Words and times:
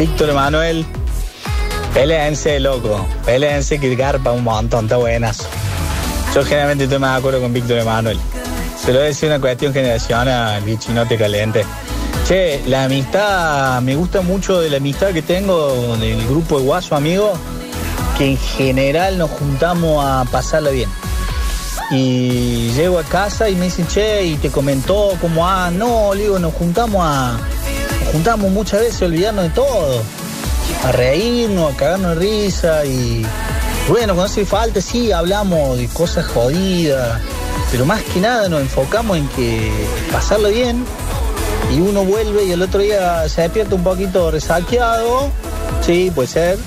Víctor 0.00 0.30
Emanuel, 0.30 0.86
peleense, 1.92 2.58
loco. 2.58 3.06
Peleense 3.26 3.78
que 3.78 3.94
garpa 3.96 4.32
un 4.32 4.42
montón, 4.44 4.86
está 4.86 4.96
buenas. 4.96 5.46
Yo 6.34 6.42
generalmente 6.42 6.84
estoy 6.84 6.98
más 6.98 7.12
de 7.12 7.18
acuerdo 7.18 7.42
con 7.42 7.52
Víctor 7.52 7.80
Emanuel. 7.80 8.18
Se 8.82 8.94
lo 8.94 9.00
voy 9.00 9.04
a 9.04 9.08
decir 9.08 9.28
una 9.28 9.38
cuestión 9.38 9.74
generacional, 9.74 10.62
bichinote 10.62 11.18
caliente. 11.18 11.66
Che, 12.26 12.62
la 12.66 12.84
amistad, 12.84 13.82
me 13.82 13.94
gusta 13.94 14.22
mucho 14.22 14.58
de 14.62 14.70
la 14.70 14.78
amistad 14.78 15.08
que 15.08 15.20
tengo 15.20 15.94
del 15.98 16.26
grupo 16.28 16.58
de 16.58 16.64
Guaso 16.64 16.96
Amigos, 16.96 17.38
que 18.16 18.24
en 18.24 18.38
general 18.38 19.18
nos 19.18 19.28
juntamos 19.28 20.02
a 20.02 20.24
pasarla 20.32 20.70
bien. 20.70 20.88
Y 21.90 22.72
llego 22.72 22.98
a 22.98 23.02
casa 23.02 23.50
y 23.50 23.54
me 23.54 23.66
dicen, 23.66 23.86
che, 23.86 24.24
y 24.24 24.36
te 24.36 24.48
comentó 24.48 25.12
cómo, 25.20 25.46
ah, 25.46 25.70
no, 25.70 26.14
le 26.14 26.22
digo, 26.22 26.38
nos 26.38 26.54
juntamos 26.54 27.02
a. 27.04 27.36
Juntamos 28.12 28.50
muchas 28.50 28.80
veces 28.80 29.02
a 29.02 29.04
olvidarnos 29.06 29.44
de 29.44 29.50
todo. 29.50 30.02
A 30.84 30.92
reírnos, 30.92 31.72
a 31.72 31.76
cagarnos 31.76 32.16
de 32.16 32.20
risa 32.20 32.84
y. 32.84 33.24
Bueno, 33.88 34.14
cuando 34.14 34.24
hace 34.24 34.44
falta, 34.44 34.80
sí, 34.80 35.12
hablamos 35.12 35.78
de 35.78 35.88
cosas 35.88 36.26
jodidas. 36.26 37.20
Pero 37.70 37.86
más 37.86 38.02
que 38.02 38.20
nada 38.20 38.48
nos 38.48 38.60
enfocamos 38.60 39.16
en 39.16 39.28
que 39.28 39.70
pasarlo 40.12 40.48
bien. 40.48 40.84
Y 41.72 41.80
uno 41.80 42.04
vuelve 42.04 42.44
y 42.44 42.52
el 42.52 42.62
otro 42.62 42.80
día 42.80 43.28
se 43.28 43.42
despierta 43.42 43.74
un 43.74 43.84
poquito 43.84 44.30
resaqueado. 44.30 45.30
Sí, 45.84 46.10
puede 46.14 46.28
ser. 46.28 46.58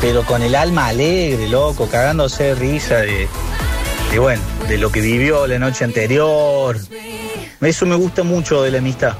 Pero 0.00 0.24
con 0.24 0.42
el 0.42 0.54
alma 0.54 0.88
alegre, 0.88 1.48
loco, 1.48 1.88
cagándose 1.88 2.44
de 2.44 2.54
risa 2.54 2.96
de, 2.96 3.28
de 4.10 4.18
bueno, 4.18 4.42
de 4.68 4.76
lo 4.78 4.92
que 4.92 5.00
vivió 5.00 5.46
la 5.46 5.58
noche 5.58 5.84
anterior. 5.84 6.78
Eso 7.60 7.86
me 7.86 7.94
gusta 7.94 8.22
mucho 8.22 8.62
de 8.62 8.72
la 8.72 8.78
amistad. 8.78 9.14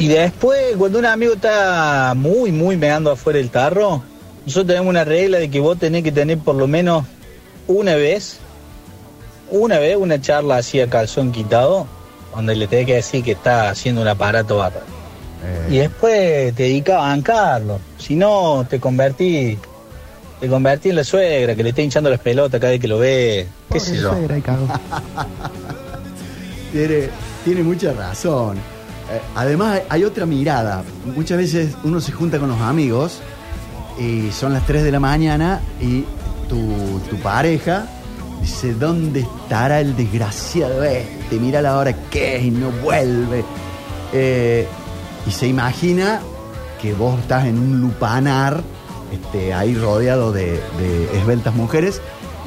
Y 0.00 0.08
después, 0.08 0.76
cuando 0.78 0.98
un 0.98 1.04
amigo 1.04 1.34
está 1.34 2.14
muy, 2.16 2.50
muy 2.52 2.78
meando 2.78 3.10
afuera 3.10 3.38
del 3.38 3.50
tarro, 3.50 4.02
nosotros 4.46 4.68
tenemos 4.68 4.88
una 4.88 5.04
regla 5.04 5.38
de 5.38 5.50
que 5.50 5.60
vos 5.60 5.78
tenés 5.78 6.02
que 6.02 6.10
tener 6.10 6.38
por 6.38 6.54
lo 6.54 6.66
menos 6.66 7.04
una 7.68 7.96
vez, 7.96 8.38
una 9.50 9.78
vez 9.78 9.98
una 9.98 10.18
charla 10.18 10.56
así 10.56 10.80
a 10.80 10.88
calzón 10.88 11.32
quitado, 11.32 11.86
donde 12.34 12.56
le 12.56 12.66
tenés 12.66 12.86
que 12.86 12.94
decir 12.94 13.22
que 13.22 13.32
está 13.32 13.68
haciendo 13.68 14.00
un 14.00 14.08
aparato 14.08 14.56
bárbaro. 14.56 14.86
Y 15.68 15.76
después 15.76 16.54
te 16.54 16.62
dedicas 16.62 16.96
a 16.96 17.00
bancarlo. 17.00 17.78
Si 17.98 18.16
no, 18.16 18.66
te 18.70 18.80
convertí, 18.80 19.58
te 20.40 20.48
convertí 20.48 20.88
en 20.88 20.96
la 20.96 21.04
suegra, 21.04 21.54
que 21.54 21.62
le 21.62 21.68
está 21.68 21.82
hinchando 21.82 22.08
las 22.08 22.20
pelotas 22.20 22.58
cada 22.58 22.70
vez 22.70 22.80
que 22.80 22.88
lo 22.88 22.98
ve. 22.98 23.46
¿Qué 23.70 23.78
sé 23.78 23.98
yo? 23.98 24.14
Tiene, 26.72 27.10
tiene 27.44 27.62
mucha 27.62 27.92
razón. 27.92 28.58
Eh, 29.10 29.20
además, 29.34 29.82
hay 29.88 30.04
otra 30.04 30.26
mirada. 30.26 30.84
Muchas 31.16 31.38
veces 31.38 31.76
uno 31.84 32.00
se 32.00 32.12
junta 32.12 32.38
con 32.38 32.48
los 32.48 32.60
amigos 32.60 33.20
y 33.98 34.30
son 34.30 34.52
las 34.52 34.64
3 34.66 34.84
de 34.84 34.92
la 34.92 35.00
mañana 35.00 35.60
y 35.80 36.04
tu, 36.48 37.00
tu 37.10 37.16
pareja 37.16 37.86
dice, 38.40 38.74
¿dónde 38.74 39.20
estará 39.20 39.80
el 39.80 39.96
desgraciado 39.96 40.84
este? 40.84 41.38
Mira 41.38 41.60
la 41.60 41.76
hora 41.76 41.92
que 42.08 42.36
es 42.36 42.44
y 42.44 42.50
no 42.50 42.70
vuelve. 42.70 43.44
Eh, 44.12 44.66
y 45.26 45.30
se 45.30 45.46
imagina 45.46 46.20
que 46.80 46.94
vos 46.94 47.18
estás 47.20 47.46
en 47.46 47.58
un 47.58 47.80
lupanar, 47.80 48.62
este, 49.12 49.52
ahí 49.52 49.74
rodeado 49.74 50.32
de, 50.32 50.52
de 50.78 51.18
esbeltas 51.18 51.54
mujeres, 51.54 52.00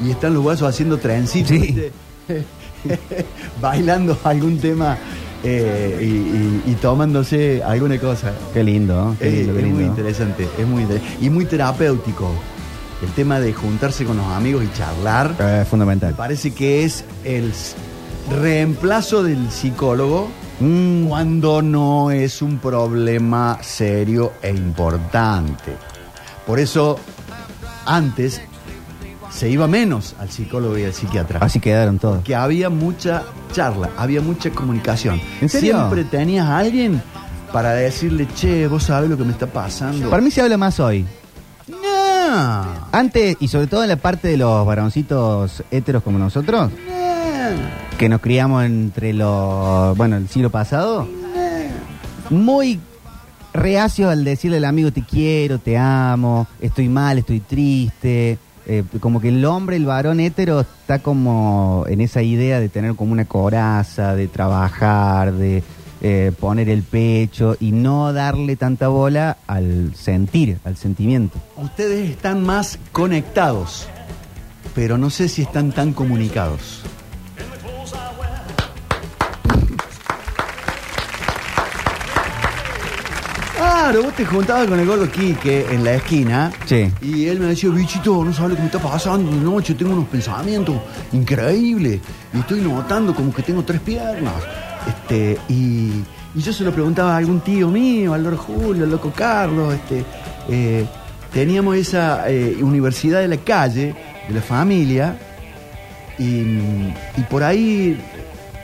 y 0.04 0.10
están 0.10 0.34
los 0.34 0.42
guasos 0.42 0.68
haciendo 0.68 0.98
trencitos, 0.98 1.56
bailando 3.60 4.18
algún 4.24 4.58
tema 4.58 4.98
eh, 5.44 5.98
y, 6.00 6.04
y- 6.04 6.62
y 6.72 6.74
tomándose 6.80 7.62
alguna 7.62 7.98
cosa. 7.98 8.32
Qué 8.52 8.64
lindo, 8.64 9.14
qué 9.18 9.28
Eh, 9.28 9.30
lindo, 9.32 9.52
qué 9.52 9.58
es 9.60 9.64
muy 9.66 9.78
lindo. 9.78 9.90
interesante, 9.90 10.48
es 10.58 10.66
muy 10.66 10.82
inter- 10.82 11.02
y 11.20 11.30
muy 11.30 11.44
terapéutico. 11.44 12.30
El 13.02 13.10
tema 13.10 13.38
de 13.40 13.52
juntarse 13.52 14.04
con 14.04 14.16
los 14.16 14.26
amigos 14.28 14.64
y 14.64 14.76
charlar, 14.78 15.34
Eh, 15.38 15.56
me 15.60 15.64
fundamental. 15.66 16.14
parece 16.14 16.52
que 16.54 16.84
es 16.84 17.04
el 17.24 17.52
reemplazo 18.40 19.22
del 19.22 19.50
psicólogo 19.50 20.28
Mm, 20.60 21.06
cuando 21.08 21.62
no 21.62 22.12
es 22.12 22.40
un 22.40 22.58
problema 22.58 23.58
serio 23.60 24.34
e 24.40 24.50
importante. 24.50 25.72
Por 26.46 26.60
eso, 26.60 26.96
antes 27.86 28.40
se 29.34 29.50
iba 29.50 29.66
menos 29.66 30.14
al 30.20 30.30
psicólogo 30.30 30.78
y 30.78 30.84
al 30.84 30.94
psiquiatra. 30.94 31.40
así 31.42 31.58
quedaron 31.58 31.98
todos. 31.98 32.22
Que 32.22 32.36
había 32.36 32.70
mucha 32.70 33.24
charla, 33.52 33.90
había 33.96 34.20
mucha 34.20 34.50
comunicación. 34.50 35.20
¿En 35.40 35.48
serio? 35.48 35.76
Siempre 35.76 36.04
tenías 36.04 36.46
a 36.46 36.58
alguien 36.58 37.02
para 37.52 37.72
decirle, 37.72 38.28
che, 38.34 38.68
vos 38.68 38.84
sabés 38.84 39.10
lo 39.10 39.16
que 39.16 39.24
me 39.24 39.32
está 39.32 39.46
pasando. 39.46 40.08
Para 40.08 40.22
mí 40.22 40.30
se 40.30 40.40
habla 40.40 40.56
más 40.56 40.78
hoy. 40.78 41.04
No, 41.66 42.64
Antes, 42.92 43.36
y 43.40 43.48
sobre 43.48 43.66
todo 43.66 43.82
en 43.82 43.88
la 43.88 43.96
parte 43.96 44.28
de 44.28 44.36
los 44.36 44.64
varoncitos 44.66 45.64
héteros 45.70 46.02
como 46.02 46.18
nosotros, 46.18 46.70
no, 46.70 47.98
que 47.98 48.08
nos 48.08 48.20
criamos 48.20 48.64
entre 48.64 49.14
los, 49.14 49.96
bueno, 49.96 50.16
el 50.16 50.28
siglo 50.28 50.50
pasado, 50.50 51.08
muy 52.30 52.78
reacios 53.52 54.10
al 54.10 54.24
decirle 54.24 54.58
al 54.58 54.64
amigo 54.64 54.92
te 54.92 55.02
quiero, 55.02 55.58
te 55.58 55.78
amo, 55.78 56.46
estoy 56.60 56.88
mal, 56.88 57.18
estoy 57.18 57.40
triste. 57.40 58.38
Eh, 58.66 58.82
como 59.00 59.20
que 59.20 59.28
el 59.28 59.44
hombre, 59.44 59.76
el 59.76 59.84
varón 59.84 60.20
hétero, 60.20 60.60
está 60.60 61.00
como 61.00 61.84
en 61.88 62.00
esa 62.00 62.22
idea 62.22 62.60
de 62.60 62.68
tener 62.68 62.94
como 62.94 63.12
una 63.12 63.26
coraza, 63.26 64.14
de 64.14 64.26
trabajar, 64.28 65.32
de 65.32 65.62
eh, 66.00 66.32
poner 66.38 66.68
el 66.68 66.82
pecho 66.82 67.56
y 67.60 67.72
no 67.72 68.12
darle 68.12 68.56
tanta 68.56 68.88
bola 68.88 69.38
al 69.46 69.94
sentir, 69.94 70.58
al 70.64 70.76
sentimiento. 70.76 71.38
Ustedes 71.56 72.10
están 72.10 72.42
más 72.42 72.78
conectados, 72.92 73.86
pero 74.74 74.98
no 74.98 75.10
sé 75.10 75.28
si 75.28 75.42
están 75.42 75.72
tan 75.72 75.92
comunicados. 75.92 76.82
Claro, 83.84 84.04
vos 84.04 84.14
te 84.14 84.24
juntabas 84.24 84.66
con 84.66 84.80
el 84.80 84.86
gordo 84.86 85.06
Quique 85.12 85.66
en 85.70 85.84
la 85.84 85.92
esquina 85.96 86.50
Sí. 86.64 86.90
y 87.02 87.26
él 87.26 87.38
me 87.38 87.48
decía, 87.48 87.68
bichito, 87.68 88.24
no 88.24 88.32
sabes 88.32 88.52
lo 88.52 88.56
que 88.56 88.62
me 88.62 88.66
está 88.68 88.78
pasando 88.78 89.30
de 89.30 89.36
noche, 89.36 89.74
tengo 89.74 89.92
unos 89.92 90.08
pensamientos 90.08 90.76
increíbles 91.12 92.00
y 92.32 92.38
estoy 92.38 92.62
notando 92.62 93.14
como 93.14 93.30
que 93.34 93.42
tengo 93.42 93.62
tres 93.62 93.82
piernas. 93.82 94.32
Este, 94.88 95.36
y, 95.50 96.02
y 96.34 96.40
yo 96.40 96.50
se 96.50 96.64
lo 96.64 96.72
preguntaba 96.72 97.12
a 97.12 97.18
algún 97.18 97.40
tío 97.40 97.68
mío, 97.68 98.14
al 98.14 98.24
Lord 98.24 98.38
Julio, 98.38 98.84
al 98.84 98.90
loco 98.90 99.12
Carlos, 99.14 99.74
este, 99.74 100.02
eh, 100.48 100.86
teníamos 101.30 101.76
esa 101.76 102.30
eh, 102.30 102.56
universidad 102.62 103.20
de 103.20 103.28
la 103.28 103.36
calle, 103.36 103.94
de 104.26 104.34
la 104.34 104.40
familia, 104.40 105.18
y, 106.18 106.24
y 106.24 107.22
por 107.28 107.42
ahí 107.42 108.00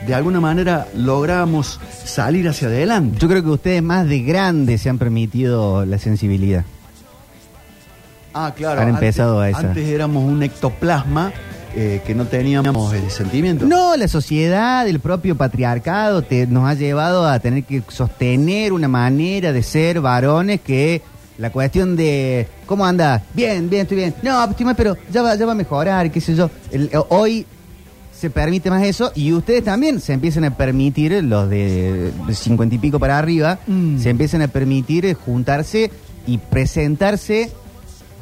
de 0.05 0.13
alguna 0.15 0.39
manera 0.39 0.87
logramos 0.95 1.79
salir 2.05 2.47
hacia 2.49 2.67
adelante. 2.67 3.17
Yo 3.19 3.27
creo 3.27 3.43
que 3.43 3.49
ustedes 3.49 3.83
más 3.83 4.07
de 4.07 4.19
grandes 4.21 4.81
se 4.81 4.89
han 4.89 4.97
permitido 4.97 5.85
la 5.85 5.97
sensibilidad. 5.97 6.63
Ah, 8.33 8.53
claro. 8.55 8.81
Han 8.81 8.89
empezado 8.89 9.39
a 9.41 9.49
esa. 9.49 9.59
Antes 9.59 9.87
éramos 9.87 10.23
un 10.23 10.41
ectoplasma 10.41 11.31
eh, 11.75 12.01
que 12.05 12.15
no 12.15 12.25
teníamos 12.25 12.93
el 12.93 13.09
sentimiento. 13.11 13.65
No, 13.65 13.95
la 13.97 14.07
sociedad, 14.07 14.87
el 14.87 14.99
propio 14.99 15.35
patriarcado 15.35 16.21
te, 16.21 16.47
nos 16.47 16.67
ha 16.67 16.73
llevado 16.73 17.27
a 17.27 17.39
tener 17.39 17.63
que 17.63 17.83
sostener 17.89 18.73
una 18.73 18.87
manera 18.87 19.51
de 19.51 19.63
ser 19.63 19.99
varones 20.01 20.61
que 20.61 21.01
la 21.37 21.49
cuestión 21.49 21.95
de 21.95 22.47
cómo 22.65 22.85
anda, 22.85 23.23
bien, 23.33 23.69
bien, 23.69 23.83
estoy 23.83 23.97
bien, 23.97 24.13
no, 24.21 24.47
pero 24.77 24.95
ya 25.11 25.21
va, 25.21 25.35
ya 25.35 25.45
va 25.45 25.53
a 25.53 25.55
mejorar, 25.55 26.11
qué 26.11 26.21
sé 26.21 26.35
yo. 26.35 26.49
El- 26.71 26.89
hoy 27.09 27.45
se 28.21 28.29
permite 28.29 28.69
más 28.69 28.83
eso 28.83 29.11
y 29.15 29.33
ustedes 29.33 29.63
también 29.63 29.99
se 29.99 30.13
empiezan 30.13 30.43
a 30.43 30.55
permitir, 30.55 31.23
los 31.23 31.49
de 31.49 32.11
cincuenta 32.33 32.75
y 32.75 32.77
pico 32.77 32.99
para 32.99 33.17
arriba, 33.17 33.57
Mm. 33.65 33.97
se 33.97 34.11
empiezan 34.11 34.43
a 34.43 34.47
permitir 34.47 35.07
eh, 35.07 35.15
juntarse 35.15 35.89
y 36.27 36.37
presentarse 36.37 37.49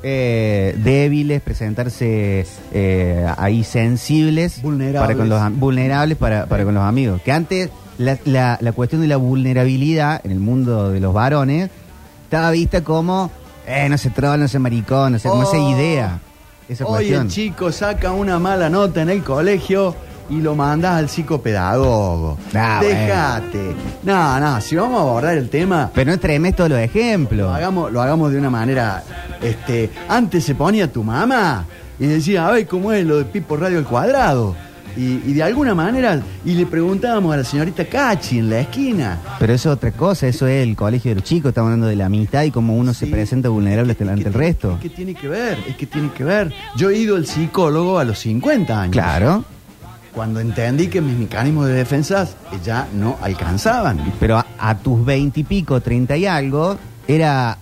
eh, 0.01 0.73
débiles, 0.81 1.41
presentarse 1.41 2.45
eh, 2.73 3.25
ahí 3.37 3.65
sensibles, 3.65 4.61
Vulnerables. 4.61 5.01
para 5.01 5.15
con 5.15 5.27
los 5.27 5.59
vulnerables 5.59 6.17
para, 6.17 6.45
para 6.45 6.63
con 6.63 6.73
los 6.73 6.83
amigos. 6.83 7.21
Que 7.21 7.33
antes 7.33 7.69
la, 7.97 8.17
la- 8.23 8.57
la 8.61 8.71
cuestión 8.71 9.01
de 9.01 9.07
la 9.07 9.17
vulnerabilidad 9.17 10.21
en 10.23 10.31
el 10.31 10.39
mundo 10.39 10.91
de 10.91 11.01
los 11.01 11.13
varones 11.13 11.69
estaba 12.23 12.51
vista 12.51 12.81
como, 12.85 13.29
eh, 13.67 13.89
no 13.89 13.97
se 13.97 14.09
troll, 14.11 14.39
no 14.39 14.47
se 14.47 14.59
maricón, 14.59 15.15
o 15.15 15.19
sea, 15.19 15.31
como 15.31 15.43
esa 15.43 15.57
Oh. 15.57 15.71
idea, 15.77 16.19
esa 16.69 16.85
Hoy 16.85 17.11
el 17.11 17.27
chico 17.27 17.71
saca 17.71 18.11
una 18.11 18.39
mala 18.39 18.69
nota 18.69 19.01
en 19.01 19.09
el 19.09 19.23
colegio 19.23 19.95
y 20.29 20.37
lo 20.41 20.55
mandas 20.55 20.93
al 20.99 21.09
psicopedagogo. 21.09 22.37
Ah, 22.53 22.79
Déjate. 22.81 23.75
No, 24.03 24.39
no, 24.39 24.61
si 24.61 24.75
vamos 24.75 24.99
a 24.99 25.01
abordar 25.01 25.37
el 25.37 25.49
tema, 25.49 25.89
Pero 25.93 26.09
no 26.09 26.13
extremes 26.13 26.55
todos 26.55 26.69
los 26.69 26.79
ejemplos. 26.79 27.47
lo 27.47 27.53
hagamos, 27.53 27.91
lo 27.91 28.01
hagamos 28.01 28.31
de 28.31 28.37
una 28.37 28.49
manera. 28.51 29.03
Este, 29.41 29.89
antes 30.07 30.43
se 30.45 30.53
ponía 30.53 30.91
tu 30.91 31.03
mamá 31.03 31.65
y 31.99 32.05
decía, 32.05 32.47
a 32.47 32.51
ver 32.51 32.67
cómo 32.67 32.91
es 32.91 33.05
lo 33.05 33.17
de 33.17 33.25
Pipo 33.25 33.57
Radio 33.57 33.79
al 33.79 33.85
cuadrado. 33.85 34.55
Y, 34.99 35.21
y 35.29 35.33
de 35.33 35.43
alguna 35.43 35.73
manera, 35.73 36.21
y 36.43 36.55
le 36.55 36.65
preguntábamos 36.65 37.33
a 37.33 37.37
la 37.37 37.43
señorita 37.45 37.85
Cachi 37.85 38.39
en 38.39 38.49
la 38.49 38.59
esquina. 38.59 39.17
Pero 39.39 39.53
eso 39.53 39.69
es 39.71 39.75
otra 39.77 39.91
cosa, 39.91 40.27
eso 40.27 40.45
es 40.47 40.61
el 40.67 40.75
colegio 40.75 41.11
de 41.11 41.15
los 41.15 41.23
chicos, 41.23 41.49
estamos 41.49 41.67
hablando 41.69 41.87
de 41.87 41.95
la 41.95 42.07
amistad 42.07 42.43
y 42.43 42.51
cómo 42.51 42.75
uno 42.75 42.93
se 42.93 43.07
presenta 43.07 43.47
vulnerable 43.49 43.95
ante 43.99 44.27
el 44.27 44.33
resto. 44.33 44.73
Es 44.73 44.79
que 44.81 44.89
tiene 44.89 45.13
que 45.15 45.27
ver, 45.29 45.57
es 45.67 45.75
que 45.77 45.85
tiene 45.87 46.11
que 46.11 46.23
ver. 46.25 46.53
Yo 46.75 46.89
he 46.89 46.97
ido 46.97 47.15
al 47.15 47.25
psicólogo 47.25 47.97
a 47.97 48.03
los 48.03 48.19
50 48.19 48.81
años. 48.81 48.91
Claro, 48.93 49.45
Cuando 50.13 50.39
entendí 50.41 50.87
que 50.87 50.99
mis 51.01 51.17
mecanismos 51.17 51.67
de 51.67 51.73
defensa 51.75 52.27
ya 52.65 52.87
no 52.93 53.17
alcanzaban. 53.21 53.99
pero 54.19 54.37
a, 54.37 54.45
a 54.59 54.77
tus 54.77 55.05
veintipico, 55.05 55.79
treinta 55.81 56.17
y 56.17 56.25
algo, 56.25 56.77
era. 57.07 57.57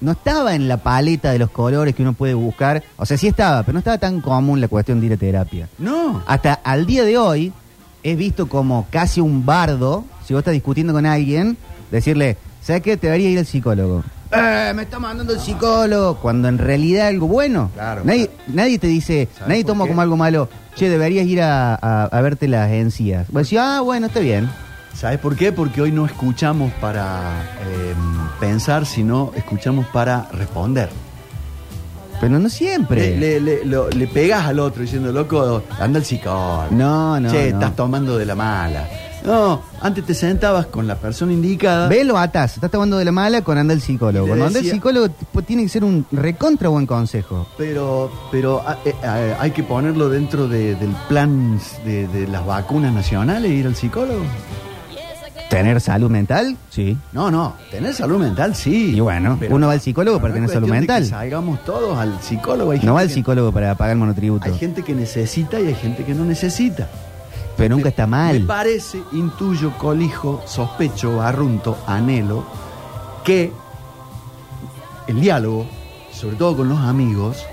No 0.00 0.12
estaba 0.12 0.54
en 0.54 0.68
la 0.68 0.76
paleta 0.78 1.30
de 1.32 1.38
los 1.38 1.50
colores 1.50 1.94
que 1.94 2.02
uno 2.02 2.12
puede 2.12 2.34
buscar. 2.34 2.82
O 2.96 3.06
sea, 3.06 3.16
sí 3.16 3.28
estaba, 3.28 3.62
pero 3.62 3.72
no 3.74 3.78
estaba 3.78 3.98
tan 3.98 4.20
común 4.20 4.60
la 4.60 4.68
cuestión 4.68 5.00
de 5.00 5.06
ir 5.06 5.12
a 5.14 5.16
terapia. 5.16 5.68
No. 5.78 6.22
Hasta 6.26 6.54
al 6.54 6.86
día 6.86 7.04
de 7.04 7.16
hoy 7.18 7.52
es 8.02 8.16
visto 8.16 8.46
como 8.48 8.86
casi 8.90 9.20
un 9.20 9.44
bardo, 9.46 10.04
si 10.26 10.34
vos 10.34 10.40
estás 10.40 10.52
discutiendo 10.54 10.92
con 10.92 11.06
alguien, 11.06 11.56
decirle, 11.90 12.36
¿sabes 12.62 12.82
qué? 12.82 12.96
Te 12.96 13.06
debería 13.06 13.30
ir 13.30 13.38
al 13.38 13.46
psicólogo. 13.46 14.04
"Eh, 14.32 14.72
me 14.74 14.82
está 14.82 14.98
mandando 14.98 15.32
el 15.32 15.40
psicólogo. 15.40 16.16
Cuando 16.16 16.48
en 16.48 16.58
realidad 16.58 17.06
algo 17.08 17.26
bueno. 17.28 17.70
Claro, 17.74 18.02
Nadie, 18.04 18.30
nadie 18.48 18.78
te 18.78 18.86
dice, 18.88 19.28
¿Sabes 19.34 19.48
nadie 19.48 19.64
toma 19.64 19.84
qué? 19.84 19.90
como 19.90 20.02
algo 20.02 20.16
malo, 20.16 20.48
che, 20.74 20.88
deberías 20.90 21.26
ir 21.26 21.40
a, 21.42 21.74
a- 21.74 22.04
a 22.04 22.20
verte 22.20 22.48
las 22.48 22.70
encías. 22.70 23.28
Vos 23.30 23.44
decís, 23.44 23.58
ah, 23.60 23.80
bueno, 23.82 24.08
está 24.08 24.20
bien. 24.20 24.50
¿Sabes 24.98 25.18
por 25.18 25.36
qué? 25.36 25.52
Porque 25.52 25.82
hoy 25.82 25.92
no 25.92 26.06
escuchamos 26.06 26.72
para 26.80 27.42
eh, 27.66 27.94
pensar, 28.40 28.86
sino 28.86 29.30
escuchamos 29.36 29.86
para 29.88 30.28
responder. 30.32 30.88
Pero 32.18 32.38
no 32.38 32.48
siempre. 32.48 33.14
Le, 33.18 33.40
le- 33.40 33.40
le- 33.58 33.64
lo- 33.66 33.90
le 33.90 34.06
pegas 34.06 34.46
al 34.46 34.58
otro 34.58 34.80
diciendo, 34.82 35.12
loco, 35.12 35.62
anda 35.78 35.98
al 35.98 36.04
psicólogo. 36.04 36.68
No, 36.70 37.20
no, 37.20 37.30
Che, 37.30 37.50
no. 37.50 37.58
estás 37.58 37.76
tomando 37.76 38.16
de 38.16 38.24
la 38.24 38.34
mala. 38.34 38.88
No, 39.22 39.60
antes 39.82 40.06
te 40.06 40.14
sentabas 40.14 40.66
con 40.66 40.86
la 40.86 40.94
persona 40.94 41.32
indicada. 41.32 41.88
Ve, 41.88 42.04
lo 42.04 42.16
atás. 42.16 42.54
Estás 42.54 42.70
tomando 42.70 42.96
de 42.96 43.04
la 43.04 43.12
mala 43.12 43.42
con 43.42 43.58
anda 43.58 43.74
el 43.74 43.82
psicólogo. 43.82 44.28
Cuando 44.28 44.46
anda 44.46 44.60
el 44.60 44.70
psicólogo 44.70 45.08
tiene 45.46 45.64
que 45.64 45.68
ser 45.68 45.84
un 45.84 46.06
recontra 46.12 46.68
buen 46.70 46.86
consejo. 46.86 47.46
Pero, 47.58 48.10
pero 48.30 48.62
eh, 48.84 49.34
hay 49.38 49.50
que 49.50 49.62
ponerlo 49.62 50.08
dentro 50.08 50.48
de- 50.48 50.74
del 50.76 50.94
plan 51.08 51.58
de, 51.84 52.06
de 52.08 52.28
las 52.28 52.46
vacunas 52.46 52.94
nacionales, 52.94 53.50
ir 53.50 53.66
al 53.66 53.74
psicólogo. 53.76 54.22
¿Tener 55.50 55.80
salud 55.80 56.10
mental? 56.10 56.56
Sí. 56.70 56.96
No, 57.12 57.30
no, 57.30 57.54
tener 57.70 57.94
salud 57.94 58.18
mental 58.18 58.54
sí. 58.56 58.94
Y 58.96 59.00
bueno, 59.00 59.36
Pero 59.38 59.54
uno 59.54 59.60
no- 59.62 59.66
va 59.68 59.74
al 59.74 59.80
psicólogo 59.80 60.16
para 60.18 60.30
no 60.30 60.34
tener 60.34 60.48
es 60.48 60.54
salud 60.54 60.66
de 60.66 60.72
mental. 60.72 61.02
que 61.04 61.08
salgamos 61.08 61.64
todos 61.64 61.96
al 61.98 62.20
psicólogo. 62.20 62.72
Hay 62.72 62.80
No 62.80 62.94
va 62.94 63.00
al 63.00 63.08
que- 63.08 63.14
psicólogo 63.14 63.52
para 63.52 63.74
pagar 63.76 63.92
el 63.92 63.98
monotributo. 63.98 64.44
Hay 64.46 64.58
gente 64.58 64.82
que 64.82 64.94
necesita 64.94 65.60
y 65.60 65.68
hay 65.68 65.74
gente 65.74 66.04
que 66.04 66.14
no 66.14 66.24
necesita. 66.24 66.88
Pero 67.56 67.74
nunca 67.76 67.88
está 67.90 68.06
Me 68.06 68.10
mal. 68.16 68.42
parece, 68.42 69.00
intuyo, 69.12 69.72
colijo, 69.78 70.42
sospecho, 70.46 71.22
arrunto, 71.22 71.78
anhelo, 71.86 72.44
que 73.24 73.50
el 75.06 75.20
diálogo, 75.20 75.66
sobre 76.12 76.36
todo 76.36 76.56
con 76.56 76.68
los 76.68 76.80
amigos, 76.80 77.44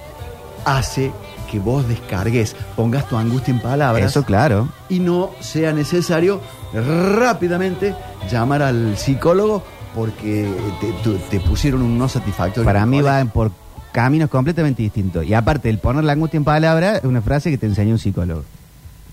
hace 0.66 1.12
que 1.50 1.60
vos 1.60 1.88
descargues, 1.88 2.56
pongas 2.76 3.08
tu 3.08 3.16
angustia 3.16 3.54
en 3.54 3.60
palabras 3.62 4.06
Eso 4.12 4.24
claro. 4.24 4.68
y 4.90 5.00
no 5.00 5.30
sea 5.40 5.72
necesario 5.72 6.42
rápidamente 6.74 7.96
llamar 8.32 8.62
al 8.64 8.98
psicólogo 8.98 9.64
porque 9.96 10.50
te, 10.82 10.92
tu- 11.04 11.18
te 11.30 11.40
pusieron 11.40 11.82
un 11.84 11.98
no 11.98 12.10
satisfactorio. 12.10 12.66
Para 12.66 12.86
mí 12.86 13.02
va 13.02 13.24
por 13.26 13.52
caminos 13.92 14.30
completamente 14.30 14.82
distintos. 14.82 15.26
Y 15.26 15.34
aparte, 15.34 15.70
el 15.70 15.78
poner 15.78 16.04
la 16.04 16.14
angustia 16.14 16.38
en 16.38 16.44
palabra 16.44 16.98
es 16.98 17.04
una 17.04 17.22
frase 17.22 17.52
que 17.52 17.58
te 17.58 17.68
enseñó 17.68 17.92
un 17.94 18.00
psicólogo. 18.00 18.44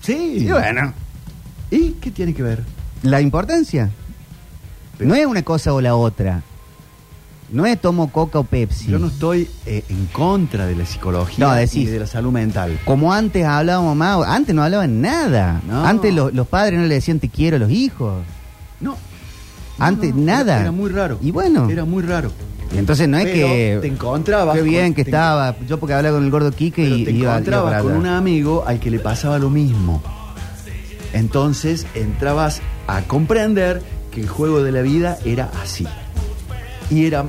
Sí. 0.01 0.37
Y 0.39 0.51
bueno, 0.51 0.93
¿Y 1.69 1.91
qué 2.01 2.09
tiene 2.11 2.33
que 2.33 2.41
ver? 2.43 2.63
la 3.03 3.21
importancia. 3.21 3.89
Pero- 4.97 5.09
no 5.09 5.15
es 5.15 5.25
una 5.25 5.43
cosa 5.43 5.73
o 5.73 5.81
la 5.81 5.95
otra. 5.95 6.41
No 7.51 7.65
es 7.65 7.79
tomo 7.81 8.11
coca 8.11 8.39
o 8.39 8.43
Pepsi. 8.43 8.87
Yo 8.87 8.97
no 8.99 9.07
estoy 9.07 9.47
eh, 9.65 9.83
en 9.89 10.05
contra 10.07 10.65
de 10.65 10.75
la 10.75 10.85
psicología 10.85 11.45
No, 11.45 11.61
y 11.61 11.85
de 11.85 11.99
la 11.99 12.07
salud 12.07 12.31
mental. 12.31 12.79
Como 12.85 13.13
antes 13.13 13.45
hablábamos 13.45 13.95
más, 13.95 14.25
antes 14.25 14.55
no 14.55 14.63
hablaban 14.63 15.01
nada. 15.01 15.61
No. 15.67 15.85
Antes 15.85 16.13
lo- 16.13 16.29
los 16.31 16.47
padres 16.47 16.79
no 16.79 16.85
le 16.85 16.95
decían 16.95 17.19
te 17.19 17.27
quiero 17.29 17.57
a 17.57 17.59
los 17.59 17.69
hijos. 17.71 18.23
No. 18.79 18.95
Antes, 19.79 20.15
No, 20.15 20.21
nada. 20.23 20.61
Era, 20.61 20.71
muy 20.71 20.89
raro. 20.91 21.17
Y 21.21 21.31
bueno. 21.31 21.69
Era 21.69 21.83
muy 21.85 22.03
raro. 22.03 22.31
Y 22.73 22.77
entonces 22.77 23.09
no 23.09 23.17
es 23.17 23.25
Pero 23.25 23.47
que... 23.47 23.79
te 23.81 23.87
encontrabas 23.87 24.55
Qué 24.55 24.61
bien 24.61 24.85
con- 24.87 24.93
que 24.93 25.01
estaba. 25.01 25.55
Yo 25.67 25.77
porque 25.77 25.93
hablaba 25.93 26.15
con 26.17 26.23
el 26.25 26.31
gordo 26.31 26.51
Quique 26.53 26.83
Pero 26.83 26.95
y 26.95 27.03
te 27.03 27.11
iba, 27.11 27.31
encontrabas 27.33 27.81
con 27.83 27.93
un 27.97 28.05
amigo 28.07 28.63
al 28.65 28.79
que 28.79 28.89
le 28.89 28.99
pasaba 28.99 29.37
lo 29.39 29.49
mismo. 29.49 30.01
Entonces 31.13 31.85
entrabas 31.95 32.61
a 32.87 33.01
comprender 33.01 33.81
que 34.11 34.21
el 34.21 34.29
juego 34.29 34.63
de 34.63 34.71
la 34.71 34.81
vida 34.81 35.17
era 35.25 35.49
así. 35.61 35.85
Y 36.91 37.05
era 37.05 37.25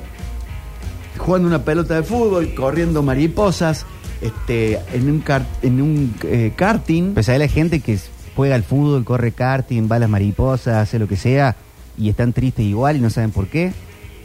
jugando 1.18 1.48
una 1.48 1.64
pelota 1.64 1.94
de 1.94 2.02
fútbol, 2.02 2.52
corriendo 2.54 3.02
mariposas, 3.02 3.86
este, 4.20 4.80
en 4.92 5.10
un, 5.10 5.20
car- 5.20 5.46
en 5.62 5.80
un 5.80 6.14
eh, 6.24 6.52
karting. 6.56 7.14
Pues 7.14 7.28
hay 7.28 7.38
la 7.38 7.48
gente 7.48 7.80
que 7.80 7.98
juega 8.36 8.54
al 8.54 8.64
fútbol, 8.64 9.04
corre 9.04 9.32
karting, 9.32 9.88
va 9.90 9.96
a 9.96 9.98
las 10.00 10.08
mariposas, 10.10 10.74
hace 10.76 10.98
lo 10.98 11.06
que 11.08 11.16
sea, 11.16 11.56
y 11.96 12.08
están 12.08 12.32
tristes 12.32 12.64
igual 12.64 12.96
y 12.96 13.00
no 13.00 13.10
saben 13.10 13.30
por 13.30 13.46
qué. 13.46 13.72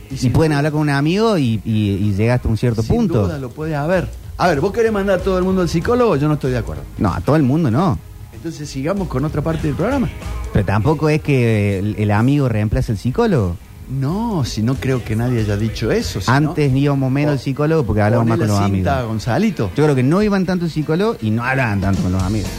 Y 0.09 0.29
pueden 0.29 0.51
duda- 0.51 0.57
hablar 0.59 0.71
con 0.71 0.81
un 0.81 0.89
amigo 0.89 1.37
y, 1.37 1.61
y, 1.65 1.91
y 2.01 2.13
llega 2.15 2.35
hasta 2.35 2.47
un 2.47 2.57
cierto 2.57 2.81
Sin 2.81 2.95
punto. 2.95 3.23
duda 3.23 3.37
lo 3.37 3.49
puede 3.49 3.75
haber. 3.75 4.07
A 4.37 4.47
ver, 4.47 4.61
¿vos 4.61 4.71
querés 4.71 4.91
mandar 4.91 5.19
a 5.19 5.23
todo 5.23 5.37
el 5.37 5.43
mundo 5.43 5.61
al 5.61 5.69
psicólogo? 5.69 6.15
Yo 6.15 6.27
no 6.27 6.35
estoy 6.35 6.51
de 6.51 6.59
acuerdo. 6.59 6.83
No, 6.97 7.13
a 7.13 7.19
todo 7.21 7.35
el 7.35 7.43
mundo 7.43 7.69
no. 7.69 7.97
Entonces 8.33 8.69
sigamos 8.69 9.07
con 9.07 9.25
otra 9.25 9.41
parte 9.41 9.67
del 9.67 9.75
programa. 9.75 10.07
Pero 10.53 10.63
tampoco 10.65 11.09
es 11.09 11.21
que 11.21 11.79
el, 11.79 11.95
el 11.97 12.11
amigo 12.11 12.47
reemplace 12.47 12.91
al 12.91 12.97
psicólogo. 12.99 13.57
No, 13.89 14.43
si 14.43 14.61
no 14.61 14.75
creo 14.75 15.03
que 15.03 15.15
nadie 15.15 15.39
haya 15.41 15.55
dicho 15.55 15.91
eso. 15.91 16.19
si 16.19 16.27
no- 16.29 16.35
Antes 16.35 16.73
íbamos 16.75 17.09
menos 17.11 17.31
al 17.33 17.39
psicólogo 17.39 17.83
porque 17.85 18.01
hablábamos 18.01 18.29
más 18.29 18.37
con 18.39 18.47
los 18.47 18.57
a 18.59 18.65
amigos. 18.65 19.05
Gonzalito. 19.07 19.71
Yo 19.75 19.83
creo 19.85 19.95
que 19.95 20.03
no 20.03 20.21
iban 20.21 20.45
tanto 20.45 20.65
al 20.65 20.71
psicólogo 20.71 21.15
y 21.21 21.29
no 21.31 21.43
hablaban 21.43 21.79
tanto 21.79 22.01
con 22.01 22.11
los 22.11 22.21
amigos. 22.21 22.49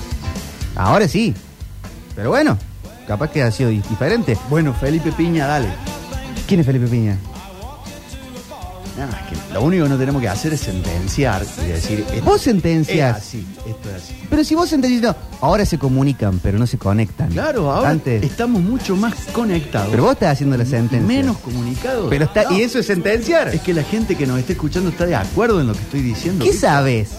Ahora 0.75 1.06
sí. 1.06 1.34
Pero 2.16 2.30
bueno, 2.30 2.56
capaz 3.06 3.30
que 3.30 3.42
ha 3.42 3.50
sido 3.50 3.69
di- 3.70 3.82
diferente. 3.88 4.38
Bueno, 4.48 4.72
Felipe 4.75 5.12
Piña, 5.12 5.46
dale. 5.46 5.69
¿Quién 6.46 6.60
es 6.60 6.66
Felipe 6.66 6.86
Piña? 6.86 7.19
Nada, 8.98 9.20
es 9.20 9.38
que 9.38 9.54
lo 9.54 9.62
único 9.62 9.84
que 9.84 9.90
no 9.90 9.96
tenemos 9.96 10.20
que 10.20 10.28
hacer 10.28 10.52
es 10.52 10.60
sentenciar 10.60 11.42
y 11.64 11.68
decir. 11.68 12.04
esto 12.12 12.24
Vos 12.24 12.36
Es 12.36 12.42
sentencias. 12.42 13.16
así, 13.16 13.46
esto 13.66 13.90
es 13.90 14.02
así. 14.02 14.14
Pero 14.28 14.42
si 14.44 14.54
vos 14.56 14.68
sentencias, 14.68 15.02
no, 15.02 15.16
ahora 15.40 15.64
se 15.64 15.78
comunican, 15.78 16.40
pero 16.40 16.58
no 16.58 16.66
se 16.66 16.78
conectan. 16.78 17.30
Claro, 17.30 17.70
ahora 17.70 17.90
Antes. 17.90 18.25
estamos 18.25 18.61
mucho 18.61 18.96
más 18.96 19.14
conectados. 19.32 19.90
Pero 19.90 20.02
vos 20.02 20.12
estás 20.14 20.32
haciendo 20.32 20.56
la 20.56 20.64
sentencia. 20.66 21.06
menos 21.06 21.38
comunicados. 21.38 22.06
Pero 22.11 22.25
está, 22.25 22.44
No, 22.44 22.58
¿Y 22.58 22.62
eso 22.62 22.78
es 22.80 22.87
sentenciar? 22.87 23.49
Es 23.54 23.61
que 23.61 23.73
la 23.73 23.84
gente 23.84 24.16
que 24.16 24.26
nos 24.26 24.38
está 24.40 24.52
escuchando 24.52 24.90
está 24.90 25.06
de 25.06 25.14
acuerdo 25.14 25.61
en 25.61 25.68
lo 25.68 25.75
que 25.75 25.80
estoy 25.80 26.02
diciendo. 26.02 26.44
¿Qué 26.44 26.50
¿viste? 26.50 26.66
sabes? 26.66 27.11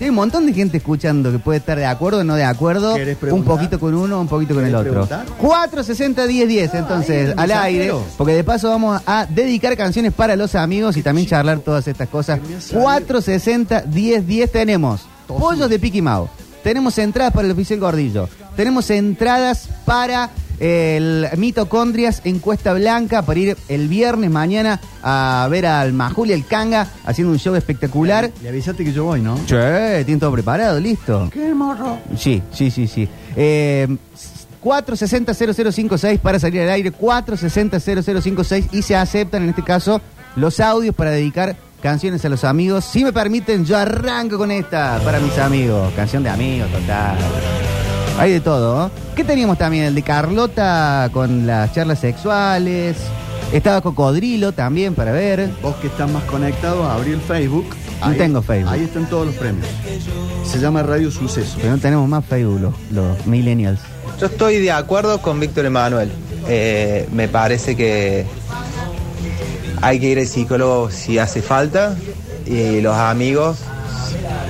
Hay 0.00 0.08
un 0.08 0.14
montón 0.14 0.46
de 0.46 0.54
gente 0.54 0.78
escuchando 0.78 1.30
que 1.30 1.38
puede 1.38 1.58
estar 1.58 1.76
de 1.76 1.84
acuerdo 1.84 2.20
o 2.20 2.24
no 2.24 2.34
de 2.34 2.44
acuerdo. 2.44 2.94
¿Querés 2.94 3.18
Un 3.30 3.44
poquito 3.44 3.78
con 3.78 3.94
uno, 3.94 4.18
un 4.18 4.28
poquito 4.28 4.54
con 4.54 4.64
el 4.64 4.70
¿Querés 4.70 4.80
otro. 4.80 5.06
preguntar? 5.06 5.26
460 5.36 6.26
10 6.26 6.48
10, 6.48 6.74
entonces, 6.74 7.34
al 7.36 7.50
aire. 7.50 7.92
Porque 8.16 8.32
de 8.32 8.42
paso 8.42 8.70
vamos 8.70 9.02
a 9.04 9.26
dedicar 9.26 9.76
canciones 9.76 10.14
para 10.14 10.36
los 10.36 10.54
amigos 10.54 10.96
y 10.96 11.02
también 11.02 11.26
charlar 11.28 11.58
todas 11.58 11.86
estas 11.86 12.08
cosas. 12.08 12.40
Que 12.40 12.48
me 12.48 12.56
ha 12.56 12.60
salido. 12.62 12.82
460 12.82 13.82
10 13.82 14.26
10 14.26 14.52
tenemos 14.52 15.02
pollos 15.26 15.68
de 15.68 15.78
Piqui 15.78 16.00
Mau. 16.00 16.28
Tenemos 16.64 16.96
entradas 16.96 17.34
para 17.34 17.46
el 17.46 17.52
oficial 17.52 17.80
Gordillo. 17.80 18.28
Tenemos 18.56 18.88
entradas 18.90 19.68
para 19.84 20.30
el 20.60 21.26
Mitocondrias 21.36 22.20
Encuesta 22.24 22.74
Blanca 22.74 23.22
para 23.22 23.40
ir 23.40 23.56
el 23.68 23.88
viernes 23.88 24.30
mañana 24.30 24.78
a 25.02 25.48
ver 25.50 25.66
al 25.66 25.92
Majul 25.92 26.28
y 26.28 26.32
el 26.32 26.46
Kanga 26.46 26.86
haciendo 27.04 27.32
un 27.32 27.38
show 27.38 27.54
espectacular. 27.54 28.30
Le 28.42 28.48
avisaste 28.50 28.84
que 28.84 28.92
yo 28.92 29.04
voy, 29.04 29.22
¿no? 29.22 29.36
Che, 29.46 30.04
tiene 30.04 30.20
todo 30.20 30.32
preparado, 30.32 30.78
listo. 30.78 31.28
¡Qué 31.32 31.54
morro! 31.54 31.98
Sí, 32.16 32.42
sí, 32.52 32.70
sí, 32.70 32.86
sí. 32.86 33.08
Eh, 33.34 33.88
460-0056 34.62 36.18
para 36.18 36.38
salir 36.38 36.60
al 36.60 36.70
aire, 36.70 36.92
460-0056 36.92 38.68
y 38.72 38.82
se 38.82 38.94
aceptan 38.94 39.44
en 39.44 39.50
este 39.50 39.64
caso 39.64 40.00
los 40.36 40.60
audios 40.60 40.94
para 40.94 41.10
dedicar 41.10 41.56
canciones 41.80 42.24
a 42.24 42.28
los 42.28 42.44
amigos. 42.44 42.84
Si 42.84 43.02
me 43.02 43.12
permiten, 43.12 43.64
yo 43.64 43.76
arranco 43.76 44.36
con 44.36 44.50
esta 44.50 45.00
para 45.04 45.18
mis 45.18 45.36
amigos. 45.38 45.92
Canción 45.94 46.22
de 46.22 46.30
amigos, 46.30 46.70
total. 46.70 47.16
Hay 48.20 48.32
de 48.32 48.40
todo. 48.42 48.86
¿eh? 48.86 48.90
¿Qué 49.16 49.24
teníamos 49.24 49.56
también? 49.56 49.84
El 49.84 49.94
de 49.94 50.02
Carlota 50.02 51.08
con 51.10 51.46
las 51.46 51.72
charlas 51.72 52.00
sexuales. 52.00 52.98
Estaba 53.50 53.80
Cocodrilo 53.80 54.52
también 54.52 54.94
para 54.94 55.10
ver. 55.10 55.48
Vos 55.62 55.74
que 55.76 55.86
estás 55.86 56.10
más 56.10 56.22
conectado, 56.24 56.84
abrí 56.84 57.12
el 57.12 57.20
Facebook. 57.22 57.74
No 58.06 58.14
tengo 58.14 58.42
Facebook. 58.42 58.74
Ahí 58.74 58.84
están 58.84 59.08
todos 59.08 59.28
los 59.28 59.34
premios. 59.36 59.66
Se 60.44 60.58
llama 60.58 60.82
Radio 60.82 61.10
Suceso. 61.10 61.56
Pero 61.62 61.72
no 61.72 61.78
tenemos 61.78 62.06
más 62.10 62.22
Facebook 62.26 62.60
los, 62.60 62.74
los 62.90 63.26
millennials. 63.26 63.80
Yo 64.20 64.26
estoy 64.26 64.58
de 64.58 64.70
acuerdo 64.70 65.22
con 65.22 65.40
Víctor 65.40 65.64
Emanuel. 65.64 66.12
Eh, 66.46 67.08
me 67.12 67.26
parece 67.26 67.74
que 67.74 68.26
hay 69.80 69.98
que 69.98 70.10
ir 70.10 70.18
al 70.18 70.26
psicólogo 70.26 70.90
si 70.90 71.18
hace 71.18 71.40
falta 71.40 71.96
y 72.44 72.82
los 72.82 72.96
amigos 72.96 73.60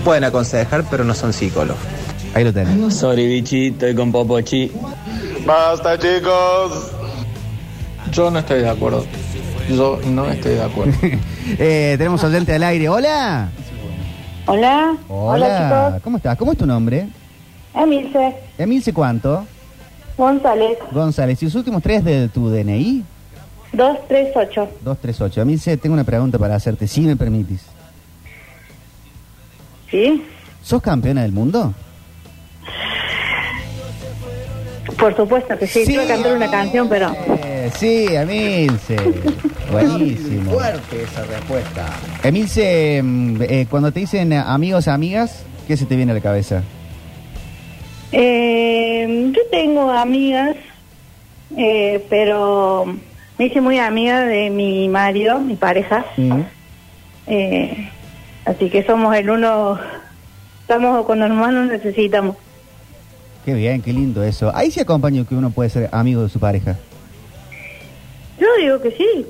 pueden 0.05 0.25
aconsejar, 0.25 0.87
pero 0.91 1.05
no 1.05 1.15
son 1.15 1.33
psicólogos. 1.33 2.00
Ahí 2.35 2.45
lo 2.45 2.53
tenés. 2.53 2.95
Sorry, 2.95 3.27
bichi, 3.27 3.69
estoy 3.69 3.95
con 3.95 4.13
Popochi. 4.13 4.71
Basta, 5.47 5.99
chicos. 5.99 6.93
Yo 8.13 8.31
no 8.31 8.39
estoy 8.39 8.61
de 8.61 8.69
acuerdo. 8.69 9.05
Yo 9.69 9.99
no 10.07 10.29
estoy 10.31 10.55
de 10.55 10.63
acuerdo. 10.63 10.93
Eh, 11.59 11.97
tenemos 11.99 12.23
oyente 12.23 12.55
al 12.55 12.63
aire. 12.63 12.89
Hola. 12.89 13.49
Hola. 14.47 14.97
Hola, 15.09 15.99
¿Cómo 16.05 16.19
estás? 16.19 16.37
¿Cómo 16.37 16.53
es 16.53 16.59
tu 16.59 16.65
nombre? 16.67 17.09
chicos. 17.75 17.83
Emilce 17.83 18.37
Emilce, 18.57 18.93
¿cuánto? 18.93 19.45
González, 20.17 20.79
González. 20.93 21.43
¿Y 21.43 21.47
los 21.47 21.55
últimos 21.57 21.83
tres 21.83 22.05
de 22.05 22.29
tu 22.29 22.51
DNI? 22.51 23.03
238. 23.73 24.61
238. 24.85 25.41
Emilce, 25.43 25.77
tengo 25.77 25.95
una 25.95 26.05
pregunta 26.05 26.39
para 26.39 26.55
hacerte, 26.55 26.87
si 26.87 27.01
me 27.01 27.17
permitís. 27.17 27.63
¿Sí? 29.91 30.25
¿Sos 30.63 30.83
campeona 30.83 31.23
del 31.23 31.33
mundo? 31.33 31.75
Por 35.01 35.17
supuesto 35.17 35.57
que 35.57 35.67
sí. 35.67 35.85
Tuve 35.87 36.03
que 36.03 36.09
cantar 36.09 36.37
una 36.37 36.51
canción, 36.51 36.87
pero... 36.87 37.11
Eh, 37.43 37.71
sí, 37.75 38.07
Emilce. 38.11 38.97
Buenísimo. 39.73 40.51
Fuerte 40.51 41.03
esa 41.03 41.25
respuesta. 41.25 41.87
Emilce, 42.23 43.01
mm, 43.03 43.43
eh, 43.43 43.67
cuando 43.71 43.93
te 43.93 44.01
dicen 44.01 44.35
amigos, 44.35 44.89
amigas, 44.89 45.45
¿qué 45.67 45.79
se 45.79 45.87
te 45.87 45.97
viene 45.97 46.13
a 46.13 46.17
la 46.17 46.21
cabeza? 46.21 46.63
Eh, 48.13 49.31
yo 49.35 49.41
tengo 49.51 49.91
amigas, 49.91 50.57
eh, 51.57 52.05
pero 52.11 52.85
me 53.39 53.47
hice 53.47 53.63
muy 53.63 53.79
amiga 53.79 54.21
de 54.21 54.51
mi 54.51 54.87
marido, 54.91 55.39
mi 55.39 55.55
pareja. 55.55 56.05
Mm. 56.19 56.41
Eh, 57.27 57.91
así 58.45 58.69
que 58.69 58.85
somos 58.85 59.17
el 59.17 59.31
uno... 59.31 59.79
Estamos 60.63 61.07
cuando 61.07 61.25
hermanos 61.25 61.69
necesitamos. 61.69 62.37
Qué 63.45 63.55
bien, 63.55 63.81
qué 63.83 63.93
lindo 63.93 64.23
eso. 64.23 64.51
Ahí 64.55 64.71
se 64.71 64.83
acompaña 64.83 65.25
que 65.25 65.35
uno 65.35 65.51
puede 65.51 65.71
ser 65.71 65.89
amigo 65.93 66.23
de 66.23 66.29
su 66.29 66.39
pareja. 66.39 66.77
Yo 68.39 68.47
digo 68.61 68.81
que 68.81 68.91
sí. 68.93 69.27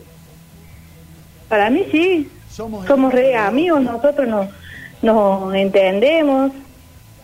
Para 1.48 1.70
mí 1.70 1.84
sí. 1.90 2.28
Somos, 2.50 2.86
Somos 2.86 3.12
re 3.12 3.36
amigos, 3.36 3.80
nosotros 3.82 4.26
nos, 4.28 4.46
nos 5.02 5.54
entendemos. 5.54 6.50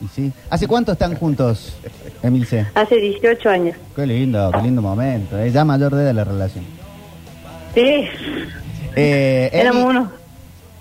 Y 0.01 0.09
sí. 0.09 0.33
¿Hace 0.51 0.69
cuánto 0.69 0.93
están 0.93 1.17
juntos, 1.17 1.77
Emilce? 2.23 2.67
Hace 2.75 2.97
18 2.97 3.49
años. 3.49 3.77
Qué 3.95 4.07
lindo, 4.07 4.51
qué 4.55 4.63
lindo 4.63 4.83
momento. 4.83 5.39
Es 5.39 5.53
ya 5.53 5.65
mayor 5.65 5.95
de 5.95 6.13
la 6.13 6.25
relación. 6.25 6.65
Sí, 7.75 8.05
Eh, 8.99 9.51
éramos 9.53 9.85
unos. 9.85 10.09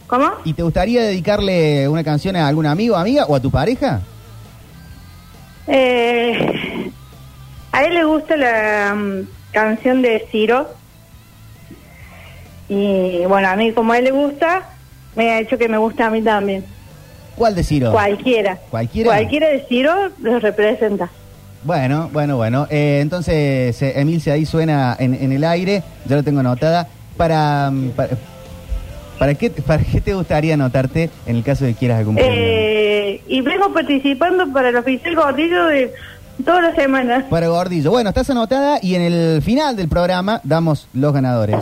¿Cómo? 0.07 0.29
¿Y 0.45 0.53
te 0.53 0.61
gustaría 0.63 1.01
dedicarle 1.03 1.87
una 1.89 2.03
canción 2.03 2.35
a 2.35 2.47
algún 2.47 2.65
amigo, 2.67 2.95
amiga 2.95 3.25
o 3.25 3.35
a 3.35 3.39
tu 3.39 3.49
pareja? 3.49 4.01
Eh, 5.67 6.91
a 7.71 7.83
él 7.83 7.93
le 7.93 8.03
gusta 8.03 8.37
la 8.37 8.95
mm, 8.95 9.27
canción 9.51 10.01
de 10.01 10.27
Ciro. 10.31 10.69
Y 12.67 13.25
bueno, 13.27 13.47
a 13.47 13.55
mí 13.55 13.71
como 13.73 13.93
a 13.93 13.97
él 13.97 14.05
le 14.05 14.11
gusta, 14.11 14.69
me 15.15 15.31
ha 15.31 15.39
hecho 15.39 15.57
que 15.57 15.67
me 15.67 15.77
gusta 15.77 16.07
a 16.07 16.09
mí 16.09 16.21
también. 16.21 16.65
¿Cuál 17.35 17.53
de 17.53 17.63
Ciro? 17.63 17.91
Cualquiera. 17.91 18.57
¿Cualquiera? 18.69 19.09
Cualquiera 19.09 19.47
de 19.49 19.65
Ciro 19.67 20.11
los 20.21 20.41
representa. 20.41 21.09
Bueno, 21.63 22.09
bueno, 22.13 22.37
bueno. 22.37 22.67
Eh, 22.69 22.99
entonces, 23.01 23.81
eh, 23.81 23.93
Emilce, 23.99 24.31
ahí 24.31 24.45
suena 24.45 24.95
en, 24.99 25.13
en 25.15 25.31
el 25.31 25.43
aire. 25.43 25.83
Yo 26.05 26.15
lo 26.15 26.23
tengo 26.23 26.39
anotada. 26.39 26.87
Para, 27.17 27.71
mm, 27.71 27.89
para, 27.89 28.09
¿para 29.19 29.33
qué, 29.35 29.49
¿Para 29.49 29.83
qué 29.83 30.01
te 30.01 30.13
gustaría 30.13 30.53
anotarte 30.53 31.09
en 31.25 31.35
el 31.37 31.43
caso 31.43 31.65
de 31.65 31.73
que 31.73 31.79
quieras 31.79 31.99
algún 31.99 32.15
premio? 32.15 32.33
Eh, 32.35 33.21
y 33.27 33.41
vengo 33.41 33.71
participando 33.73 34.51
para 34.51 34.69
el 34.69 34.75
oficial 34.75 35.15
gordillo 35.15 35.65
de 35.67 35.93
todas 36.43 36.61
las 36.63 36.75
semanas. 36.75 37.23
Para 37.29 37.47
Gordillo. 37.47 37.91
Bueno, 37.91 38.09
estás 38.09 38.29
anotada 38.29 38.79
y 38.81 38.95
en 38.95 39.01
el 39.01 39.41
final 39.41 39.75
del 39.75 39.87
programa 39.87 40.41
damos 40.43 40.87
los 40.93 41.13
ganadores. 41.13 41.57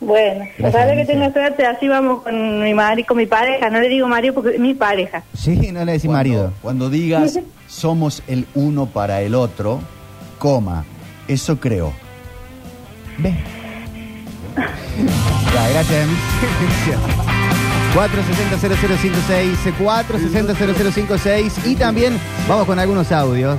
Bueno, 0.00 0.44
ojalá 0.62 0.94
que 0.96 1.06
tenga 1.06 1.32
suerte, 1.32 1.64
así 1.64 1.88
vamos 1.88 2.22
con 2.22 2.62
mi 2.62 2.74
marido, 2.74 3.06
con 3.08 3.16
mi 3.16 3.24
pareja, 3.26 3.70
no 3.70 3.80
le 3.80 3.88
digo 3.88 4.06
marido 4.06 4.34
porque 4.34 4.50
es 4.50 4.60
mi 4.60 4.74
pareja. 4.74 5.22
Sí, 5.34 5.72
no 5.72 5.82
le 5.84 5.92
decís 5.92 6.04
Cuando- 6.06 6.12
marido. 6.18 6.52
Cuando 6.60 6.90
digas 6.90 7.38
somos 7.66 8.22
el 8.26 8.46
uno 8.54 8.84
para 8.86 9.22
el 9.22 9.34
otro, 9.34 9.80
coma, 10.38 10.84
eso 11.26 11.58
creo. 11.58 11.94
Ve. 13.18 13.34
Ya, 15.54 15.68
gracias, 15.68 16.04
Emilce. 16.04 16.98
460-0056, 17.94 19.72
460-0056 19.78 21.52
y 21.64 21.76
también 21.76 22.18
vamos 22.48 22.66
con 22.66 22.78
algunos 22.80 23.12
audios. 23.12 23.56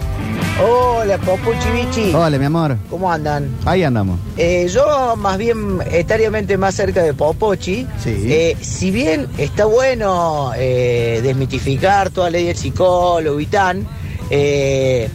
Hola, 0.62 1.18
Popuchi 1.20 1.70
Bichi. 1.74 2.14
Hola, 2.14 2.38
mi 2.38 2.44
amor. 2.46 2.78
¿Cómo 2.90 3.10
andan? 3.12 3.50
Ahí 3.66 3.84
andamos. 3.84 4.20
Eh, 4.36 4.68
yo 4.70 5.16
más 5.16 5.38
bien 5.38 5.80
etariamente 5.90 6.58
más 6.58 6.76
cerca 6.76 7.02
de 7.02 7.14
Popochi. 7.14 7.88
Sí. 8.04 8.24
Eh, 8.26 8.58
si 8.60 8.92
bien 8.92 9.28
está 9.38 9.64
bueno 9.66 10.52
eh, 10.58 11.22
desmitificar 11.24 12.10
toda 12.10 12.30
ley 12.30 12.44
del 12.46 12.58
psicólogo 12.58 13.40
y 13.40 13.46
tan, 13.46 13.88
eh, 14.30 15.10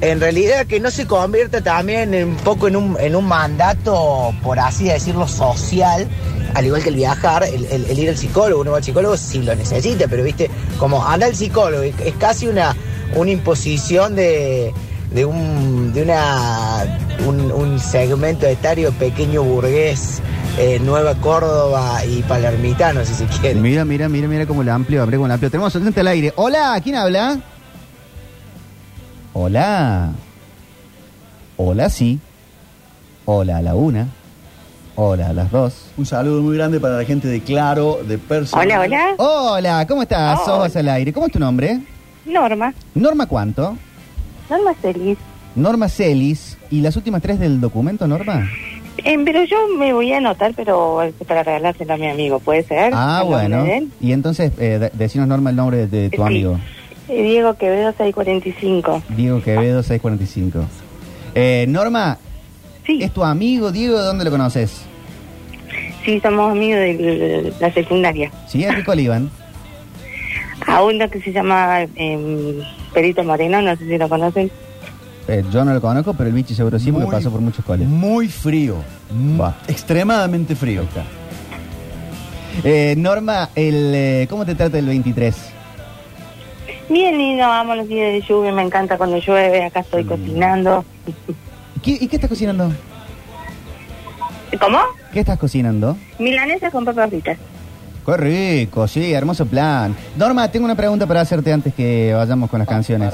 en 0.00 0.20
realidad 0.20 0.66
que 0.66 0.80
no 0.80 0.90
se 0.90 1.06
convierta 1.06 1.60
también 1.62 2.14
un 2.14 2.36
poco 2.36 2.68
en 2.68 2.76
un, 2.76 2.96
en 3.00 3.16
un 3.16 3.26
mandato, 3.26 4.34
por 4.42 4.58
así 4.58 4.84
decirlo, 4.84 5.26
social, 5.26 6.06
al 6.54 6.66
igual 6.66 6.82
que 6.82 6.90
el 6.90 6.96
viajar, 6.96 7.44
el, 7.44 7.98
ir 7.98 8.08
al 8.08 8.16
psicólogo, 8.16 8.60
uno 8.60 8.72
va 8.72 8.78
al 8.78 8.84
psicólogo 8.84 9.16
si 9.16 9.42
lo 9.42 9.54
necesita, 9.54 10.06
pero 10.08 10.22
viste, 10.22 10.50
como 10.78 11.04
anda 11.04 11.26
al 11.26 11.34
psicólogo, 11.34 11.82
es, 11.82 11.94
casi 12.18 12.46
una, 12.46 12.76
una 13.14 13.30
imposición 13.30 14.14
de, 14.14 14.72
de 15.12 15.24
un, 15.24 15.92
de 15.92 16.02
una, 16.02 16.98
un, 17.26 17.50
un 17.52 17.80
segmento 17.80 18.46
etario 18.46 18.92
pequeño 18.92 19.42
burgués, 19.42 20.20
eh, 20.58 20.78
Nueva 20.78 21.14
Córdoba 21.16 22.04
y 22.04 22.22
Palermitano, 22.22 23.04
si 23.04 23.14
se 23.14 23.24
quiere. 23.26 23.54
Mira, 23.60 23.84
mira, 23.84 24.08
mira, 24.08 24.28
mira 24.28 24.46
cómo 24.46 24.62
el 24.62 24.68
amplio, 24.68 25.02
abre 25.02 25.16
con 25.16 25.26
el 25.26 25.32
amplio. 25.32 25.50
Tenemos 25.50 25.74
oyente 25.74 26.00
al 26.00 26.08
aire. 26.08 26.32
Hola, 26.36 26.78
¿quién 26.82 26.96
habla? 26.96 27.38
Hola. 29.38 30.12
Hola, 31.58 31.90
sí. 31.90 32.18
Hola 33.26 33.58
a 33.58 33.62
la 33.62 33.74
una. 33.74 34.08
Hola 34.94 35.28
a 35.28 35.32
las 35.34 35.50
dos. 35.50 35.90
Un 35.98 36.06
saludo 36.06 36.40
muy 36.40 36.56
grande 36.56 36.80
para 36.80 36.96
la 36.96 37.04
gente 37.04 37.28
de 37.28 37.42
Claro, 37.42 37.98
de 38.02 38.16
Personal. 38.16 38.66
Hola, 38.66 38.80
hola. 38.80 39.14
Hola, 39.18 39.86
¿cómo 39.86 40.00
estás? 40.00 40.40
Hola. 40.46 40.64
Sos 40.68 40.76
al 40.76 40.88
aire. 40.88 41.12
¿Cómo 41.12 41.26
es 41.26 41.32
tu 41.32 41.38
nombre? 41.38 41.80
Norma. 42.24 42.72
Norma, 42.94 43.26
¿cuánto? 43.26 43.76
Norma 44.48 44.72
feliz. 44.80 45.18
Norma 45.54 45.90
Celis. 45.90 46.56
¿Y 46.70 46.80
las 46.80 46.96
últimas 46.96 47.20
tres 47.20 47.38
del 47.38 47.60
documento, 47.60 48.06
Norma? 48.08 48.48
Eh, 49.04 49.18
pero 49.22 49.44
yo 49.44 49.58
me 49.78 49.92
voy 49.92 50.14
a 50.14 50.16
anotar, 50.16 50.54
pero 50.56 50.98
para 51.28 51.42
regalárselo 51.42 51.92
a 51.92 51.96
mi 51.98 52.08
amigo, 52.08 52.40
¿puede 52.40 52.62
ser? 52.62 52.90
Ah, 52.94 53.20
¿El 53.22 53.30
nombre 53.50 53.58
bueno. 53.68 53.88
Y 54.00 54.12
entonces, 54.12 54.50
eh, 54.58 54.78
de- 54.78 54.90
decinos, 54.94 55.28
Norma, 55.28 55.50
el 55.50 55.56
nombre 55.56 55.76
de, 55.76 55.86
de 55.88 56.08
tu 56.08 56.22
Sí. 56.22 56.26
amigo. 56.26 56.58
Diego 57.08 57.54
Quevedo 57.54 57.92
645. 57.92 59.02
Diego 59.16 59.42
Quevedo, 59.42 59.82
645. 59.82 60.64
Eh, 61.34 61.66
Norma, 61.68 62.18
Sí, 62.86 63.00
¿es 63.02 63.12
tu 63.12 63.24
amigo, 63.24 63.72
Diego? 63.72 64.00
¿Dónde 64.00 64.24
lo 64.24 64.30
conoces? 64.30 64.82
sí, 66.04 66.20
somos 66.20 66.52
amigos 66.52 66.78
de 66.78 67.52
la 67.58 67.72
secundaria. 67.72 68.30
¿Sí? 68.46 68.64
¿A 68.64 68.76
qué 68.84 69.02
iban? 69.02 69.28
A 70.64 70.84
uno 70.84 71.10
que 71.10 71.20
se 71.20 71.32
llama 71.32 71.82
eh, 71.82 72.62
Perito 72.94 73.24
Moreno, 73.24 73.60
no 73.60 73.76
sé 73.76 73.84
si 73.86 73.98
lo 73.98 74.08
conocen. 74.08 74.50
Eh, 75.26 75.42
yo 75.52 75.64
no 75.64 75.74
lo 75.74 75.80
conozco, 75.80 76.14
pero 76.14 76.28
el 76.28 76.34
bicho 76.34 76.54
seguro 76.54 76.78
sí, 76.78 76.92
porque 76.92 77.10
pasó 77.10 77.32
por 77.32 77.40
muchos 77.40 77.64
coles. 77.64 77.88
Muy 77.88 78.28
frío. 78.28 78.76
Va. 79.38 79.56
Extremadamente 79.66 80.54
frío. 80.54 80.84
Eh, 82.62 82.94
Norma, 82.96 83.50
el, 83.56 83.92
eh, 83.94 84.26
¿cómo 84.30 84.46
te 84.46 84.54
trata 84.54 84.78
el 84.78 84.86
23? 84.86 85.34
Bien 86.88 87.18
lindo, 87.18 87.44
amo 87.44 87.74
los 87.74 87.88
días 87.88 88.12
de 88.12 88.20
lluvia, 88.22 88.52
me 88.52 88.62
encanta 88.62 88.96
cuando 88.96 89.18
llueve, 89.18 89.64
acá 89.64 89.80
estoy 89.80 90.04
Mm. 90.04 90.08
cocinando. 90.08 90.84
¿Qué- 91.82 91.98
¿Y 92.00 92.06
qué 92.06 92.16
estás 92.16 92.28
cocinando? 92.30 92.72
¿Cómo? 94.60 94.78
¿Qué 95.12 95.20
estás 95.20 95.38
cocinando? 95.38 95.96
Milanesa 96.18 96.70
con 96.70 96.84
papas 96.84 97.10
fritas. 97.10 97.36
Qué 98.04 98.16
rico, 98.16 98.86
sí, 98.86 99.12
hermoso 99.12 99.46
plan. 99.46 99.96
Norma, 100.16 100.48
tengo 100.50 100.64
una 100.64 100.76
pregunta 100.76 101.06
para 101.06 101.22
hacerte 101.22 101.52
antes 101.52 101.74
que 101.74 102.14
vayamos 102.14 102.48
con 102.48 102.60
las 102.60 102.68
canciones. 102.68 103.12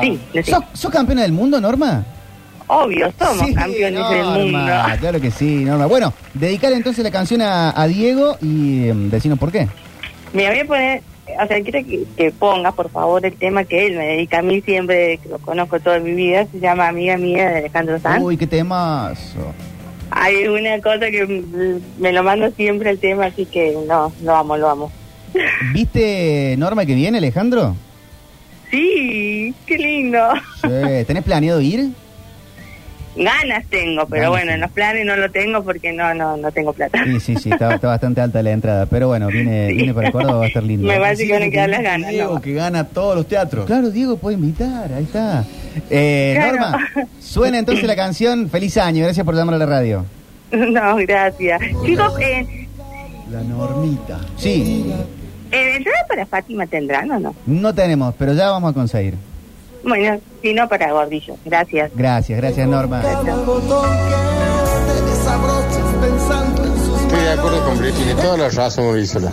Sí. 0.00 0.20
¿Sos, 0.44 0.62
sos 0.72 0.90
campeona 0.92 1.22
del 1.22 1.32
mundo, 1.32 1.60
Norma? 1.60 2.04
obvio, 2.66 3.12
somos 3.18 3.46
Sí, 3.46 3.54
campeones 3.54 4.08
del 4.10 4.24
mundo. 4.52 4.72
Claro 5.00 5.20
que 5.20 5.30
sí, 5.32 5.64
Norma. 5.64 5.86
Bueno, 5.86 6.14
dedicar 6.32 6.72
entonces 6.72 7.02
la 7.04 7.10
canción 7.10 7.42
a, 7.42 7.78
a 7.78 7.86
Diego 7.88 8.38
y 8.40 8.88
em, 8.88 9.10
decinos 9.10 9.38
por 9.38 9.50
qué. 9.52 9.68
Me 10.32 10.48
voy 10.48 10.60
a 10.60 10.64
poner, 10.64 11.02
o 11.26 11.46
sea, 11.46 11.62
quiero 11.62 11.86
que, 11.86 12.04
que 12.16 12.30
ponga, 12.30 12.72
por 12.72 12.90
favor, 12.90 13.24
el 13.24 13.34
tema 13.34 13.64
que 13.64 13.86
él 13.86 13.96
me 13.96 14.06
dedica 14.06 14.38
a 14.38 14.42
mí 14.42 14.60
siempre, 14.60 15.18
que 15.18 15.28
lo 15.28 15.38
conozco 15.38 15.80
toda 15.80 15.98
mi 15.98 16.12
vida, 16.12 16.46
se 16.50 16.60
llama 16.60 16.88
Amiga 16.88 17.16
Mía 17.16 17.50
de 17.50 17.58
Alejandro 17.58 17.98
Sanz. 17.98 18.22
Uy, 18.22 18.36
qué 18.36 18.46
temazo. 18.46 19.54
Hay 20.10 20.46
una 20.46 20.80
cosa 20.80 21.10
que 21.10 21.42
me 21.98 22.12
lo 22.12 22.22
mando 22.22 22.50
siempre 22.52 22.90
el 22.90 22.98
tema, 22.98 23.26
así 23.26 23.46
que 23.46 23.76
no, 23.86 24.12
lo 24.22 24.36
amo, 24.36 24.56
lo 24.56 24.68
amo. 24.68 24.92
¿Viste 25.72 26.54
Norma 26.58 26.86
que 26.86 26.94
viene, 26.94 27.18
Alejandro? 27.18 27.74
Sí, 28.70 29.54
qué 29.66 29.78
lindo. 29.78 30.18
Sí, 30.62 31.04
¿Tenés 31.06 31.24
planeado 31.24 31.60
ir? 31.60 31.90
Ganas 33.16 33.64
tengo, 33.70 34.06
pero 34.06 34.22
Ganas 34.22 34.30
bueno, 34.30 34.52
en 34.52 34.60
los 34.60 34.70
planes 34.72 35.06
no 35.06 35.16
lo 35.16 35.30
tengo 35.30 35.62
porque 35.62 35.92
no, 35.92 36.12
no, 36.14 36.36
no 36.36 36.50
tengo 36.52 36.72
plata. 36.72 37.04
Sí, 37.04 37.20
sí, 37.20 37.36
sí, 37.36 37.50
está, 37.50 37.74
está 37.74 37.88
bastante 37.88 38.20
alta 38.20 38.42
la 38.42 38.50
entrada. 38.50 38.86
Pero 38.86 39.08
bueno, 39.08 39.28
viene, 39.28 39.68
Sí. 39.70 39.74
viene 39.74 39.94
para 39.94 40.10
Córdoba, 40.12 40.38
va 40.38 40.44
a 40.44 40.48
estar 40.48 40.62
lindo. 40.62 40.88
Me 40.88 40.98
parece 40.98 41.26
que 41.26 41.32
van 41.32 41.42
a 41.44 41.50
quedar 41.50 41.68
las 41.70 41.82
ganas. 41.82 42.10
Diego 42.10 42.34
no. 42.34 42.40
que 42.40 42.54
gana 42.54 42.84
todos 42.84 43.16
los 43.16 43.26
teatros. 43.28 43.66
Claro, 43.66 43.90
Diego 43.90 44.16
puede 44.16 44.36
invitar, 44.36 44.92
ahí 44.92 45.04
está. 45.04 45.44
Eh, 45.90 46.32
Claro. 46.36 46.56
Norma, 46.60 46.88
suena 47.20 47.58
entonces 47.58 47.84
la 47.84 47.96
canción 47.96 48.48
Feliz 48.50 48.76
Año, 48.76 49.04
gracias 49.04 49.24
por 49.24 49.34
llamar 49.34 49.54
a 49.56 49.58
la 49.58 49.66
radio. 49.66 50.04
No, 50.52 50.96
gracias. 50.96 51.60
Chicos, 51.84 52.20
eh, 52.20 52.68
La 53.30 53.42
normita. 53.42 54.18
Sí, 54.36 54.92
¿entrada 55.50 55.98
para 56.08 56.26
Fátima 56.26 56.66
tendrán 56.66 57.10
o 57.10 57.18
no? 57.18 57.34
no 57.46 57.74
tenemos, 57.74 58.14
pero 58.18 58.34
ya 58.34 58.50
vamos 58.50 58.70
a 58.70 58.74
conseguir. 58.74 59.14
Bueno, 59.86 60.20
si 60.42 60.54
no, 60.54 60.68
para 60.68 60.92
Gordillo. 60.92 61.36
Gracias. 61.44 61.90
Gracias, 61.94 62.40
gracias 62.40 62.68
Norma. 62.68 63.02
Estoy 67.02 67.20
de 67.20 67.30
acuerdo 67.30 67.64
con 67.64 67.78
Bri, 67.78 67.92
tiene 67.92 68.14
toda 68.14 68.36
la 68.36 68.48
razón, 68.48 68.92
Brizola. 68.92 69.32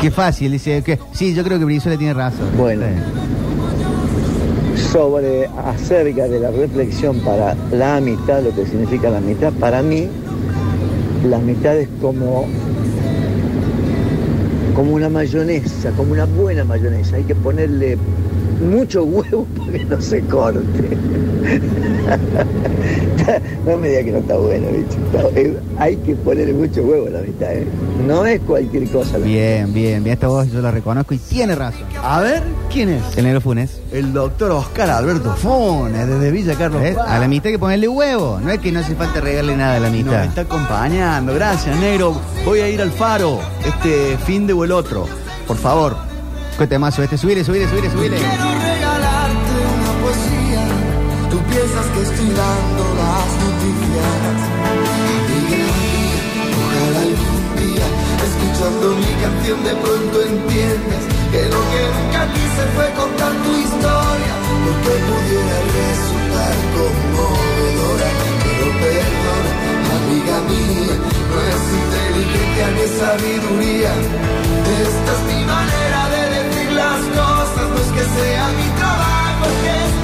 Qué 0.00 0.10
fácil, 0.10 0.52
dice 0.52 0.82
que 0.82 0.98
sí, 1.12 1.34
yo 1.34 1.44
creo 1.44 1.58
que 1.58 1.64
Brizuela 1.64 1.96
tiene 1.98 2.14
razón. 2.14 2.48
Bueno. 2.56 2.86
Sí. 4.76 4.82
sobre 4.92 5.46
acerca 5.46 6.26
de 6.26 6.40
la 6.40 6.50
reflexión 6.50 7.20
para 7.20 7.54
la 7.70 7.96
amistad, 7.96 8.42
lo 8.42 8.54
que 8.54 8.66
significa 8.66 9.08
la 9.10 9.18
amistad, 9.18 9.52
para 9.52 9.82
mí 9.82 10.08
la 11.28 11.36
amistad 11.36 11.76
es 11.76 11.88
como 12.00 12.46
como 14.74 14.94
una 14.94 15.08
mayonesa, 15.08 15.90
como 15.92 16.12
una 16.12 16.24
buena 16.24 16.64
mayonesa, 16.64 17.16
hay 17.16 17.24
que 17.24 17.34
ponerle 17.34 17.96
mucho 18.60 19.04
huevo 19.04 19.46
para 19.58 19.72
que 19.72 19.84
no 19.84 20.00
se 20.00 20.20
corte. 20.22 20.94
no 23.66 23.76
me 23.76 23.88
diga 23.88 24.02
que 24.04 24.12
no 24.12 24.18
está 24.18 24.36
bueno, 24.36 24.66
bicho. 24.70 24.96
Está- 25.06 25.40
eh, 25.40 25.58
hay 25.78 25.96
que 25.96 26.14
ponerle 26.16 26.52
mucho 26.52 26.82
huevo 26.82 27.06
a 27.06 27.10
la 27.10 27.18
amistad, 27.20 27.52
¿eh? 27.52 27.66
No 28.06 28.24
es 28.26 28.40
cualquier 28.40 28.88
cosa. 28.90 29.18
la 29.18 29.24
Bien, 29.26 29.72
bien, 29.72 30.02
bien, 30.04 30.14
esta 30.14 30.28
voz 30.28 30.50
yo 30.50 30.60
la 30.60 30.70
reconozco 30.70 31.14
y 31.14 31.18
tiene 31.18 31.54
razón. 31.54 31.84
A 32.02 32.20
ver, 32.20 32.42
¿quién 32.72 32.90
es? 32.90 33.02
El 33.16 33.24
negro 33.24 33.40
Funes. 33.40 33.80
El 33.92 34.12
doctor 34.12 34.50
Oscar 34.52 34.90
Alberto 34.90 35.34
Funes, 35.36 36.06
desde 36.06 36.30
Villa 36.30 36.54
Carlos. 36.54 36.82
A 37.06 37.18
la 37.18 37.28
mitad 37.28 37.46
hay 37.46 37.52
que 37.52 37.58
ponerle 37.58 37.88
huevo. 37.88 38.38
No 38.42 38.50
es 38.50 38.58
que 38.58 38.72
no 38.72 38.80
hace 38.80 38.94
falta 38.94 39.20
regarle 39.20 39.56
nada 39.56 39.76
a 39.76 39.80
la 39.80 39.90
mitad. 39.90 40.24
está 40.24 40.42
acompañando. 40.42 41.34
Gracias, 41.34 41.76
negro. 41.78 42.14
Voy 42.44 42.60
a 42.60 42.68
ir 42.68 42.80
al 42.82 42.90
faro 42.90 43.38
este 43.66 44.16
fin 44.24 44.46
de 44.46 44.52
o 44.52 44.64
el 44.64 44.72
otro. 44.72 45.06
Por 45.46 45.56
favor. 45.56 45.96
¿Qué 46.58 46.68
temazo 46.68 47.02
este? 47.02 47.18
Subile, 47.18 47.42
subile, 47.42 47.68
subile, 47.68 47.90
subile. 47.90 48.16
regalarte 48.16 49.54
una 49.74 49.90
poesía. 50.02 50.62
Tú 51.28 51.38
piensas 51.50 51.86
que 51.92 52.02
estoy 52.02 52.30
dando 52.30 52.84
las 52.94 53.30
noticias. 53.42 54.38
Mía, 55.34 55.66
ojalá 56.62 57.00
algún 57.10 57.44
día, 57.58 57.86
escuchando 58.22 58.86
mi 59.02 59.12
canción, 59.18 59.58
de 59.64 59.74
pronto 59.82 60.16
entiendas 60.22 61.04
que 61.32 61.42
lo 61.42 61.60
que 61.74 61.80
nunca 61.90 62.22
quise 62.34 62.62
fue 62.76 62.86
contar 63.02 63.32
tu 63.42 63.50
historia, 63.50 64.34
porque 64.62 64.94
pudiera 65.10 65.58
resultar 65.74 66.54
conmovedora. 66.70 68.08
Pero 68.46 68.66
perdona, 68.78 69.52
amiga 69.98 70.36
mía, 70.46 70.96
no 71.30 71.36
es 71.50 71.62
inteligencia 71.82 72.66
ni 72.78 72.86
sabiduría. 72.94 73.92
Esta 74.86 75.12
es 75.18 75.22
mi 75.34 75.40
manera 75.44 76.00
de 76.14 76.33
las 76.84 77.00
cosas, 77.18 77.68
no 77.70 77.76
es 77.76 77.90
que 77.96 78.04
sea 78.16 78.48
mi 78.48 78.68
trabajo, 78.78 79.46
es 79.80 80.03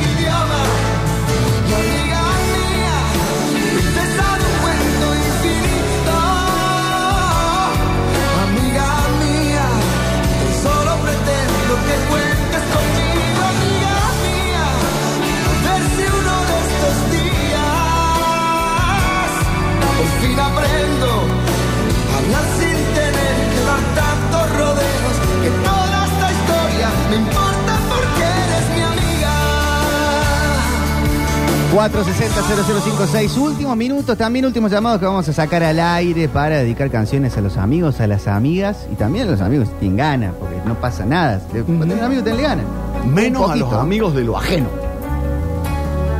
460-0056, 31.71 33.37
últimos 33.39 33.77
minutos, 33.77 34.19
también 34.19 34.45
últimos 34.45 34.73
llamados 34.73 34.99
que 34.99 35.07
vamos 35.07 35.29
a 35.29 35.33
sacar 35.33 35.63
al 35.63 35.79
aire 35.79 36.29
para 36.29 36.59
dedicar 36.59 36.91
canciones 36.91 37.37
a 37.37 37.41
los 37.41 37.57
amigos, 37.57 38.01
a 38.01 38.09
las 38.09 38.27
amigas 38.27 38.89
y 38.93 38.97
también 38.97 39.29
a 39.29 39.31
los 39.31 39.41
amigos 39.41 39.69
que 39.69 39.75
tienen 39.77 39.97
ganas, 39.97 40.35
porque 40.35 40.57
no 40.67 40.75
pasa 40.75 41.07
nada. 41.07 41.41
Cuando 41.65 41.87
tenés 41.87 42.03
amigos 42.03 42.25
tenés 42.25 42.43
ganas. 42.43 42.65
Menos 43.07 43.49
a 43.49 43.55
los 43.55 43.73
amigos 43.73 44.17
de 44.17 44.25
lo 44.25 44.37
ajeno. 44.37 44.67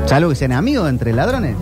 Salvo 0.07 0.29
que 0.29 0.37
sean 0.37 0.53
amigos 0.53 0.89
entre 0.89 1.13
ladrones. 1.13 1.57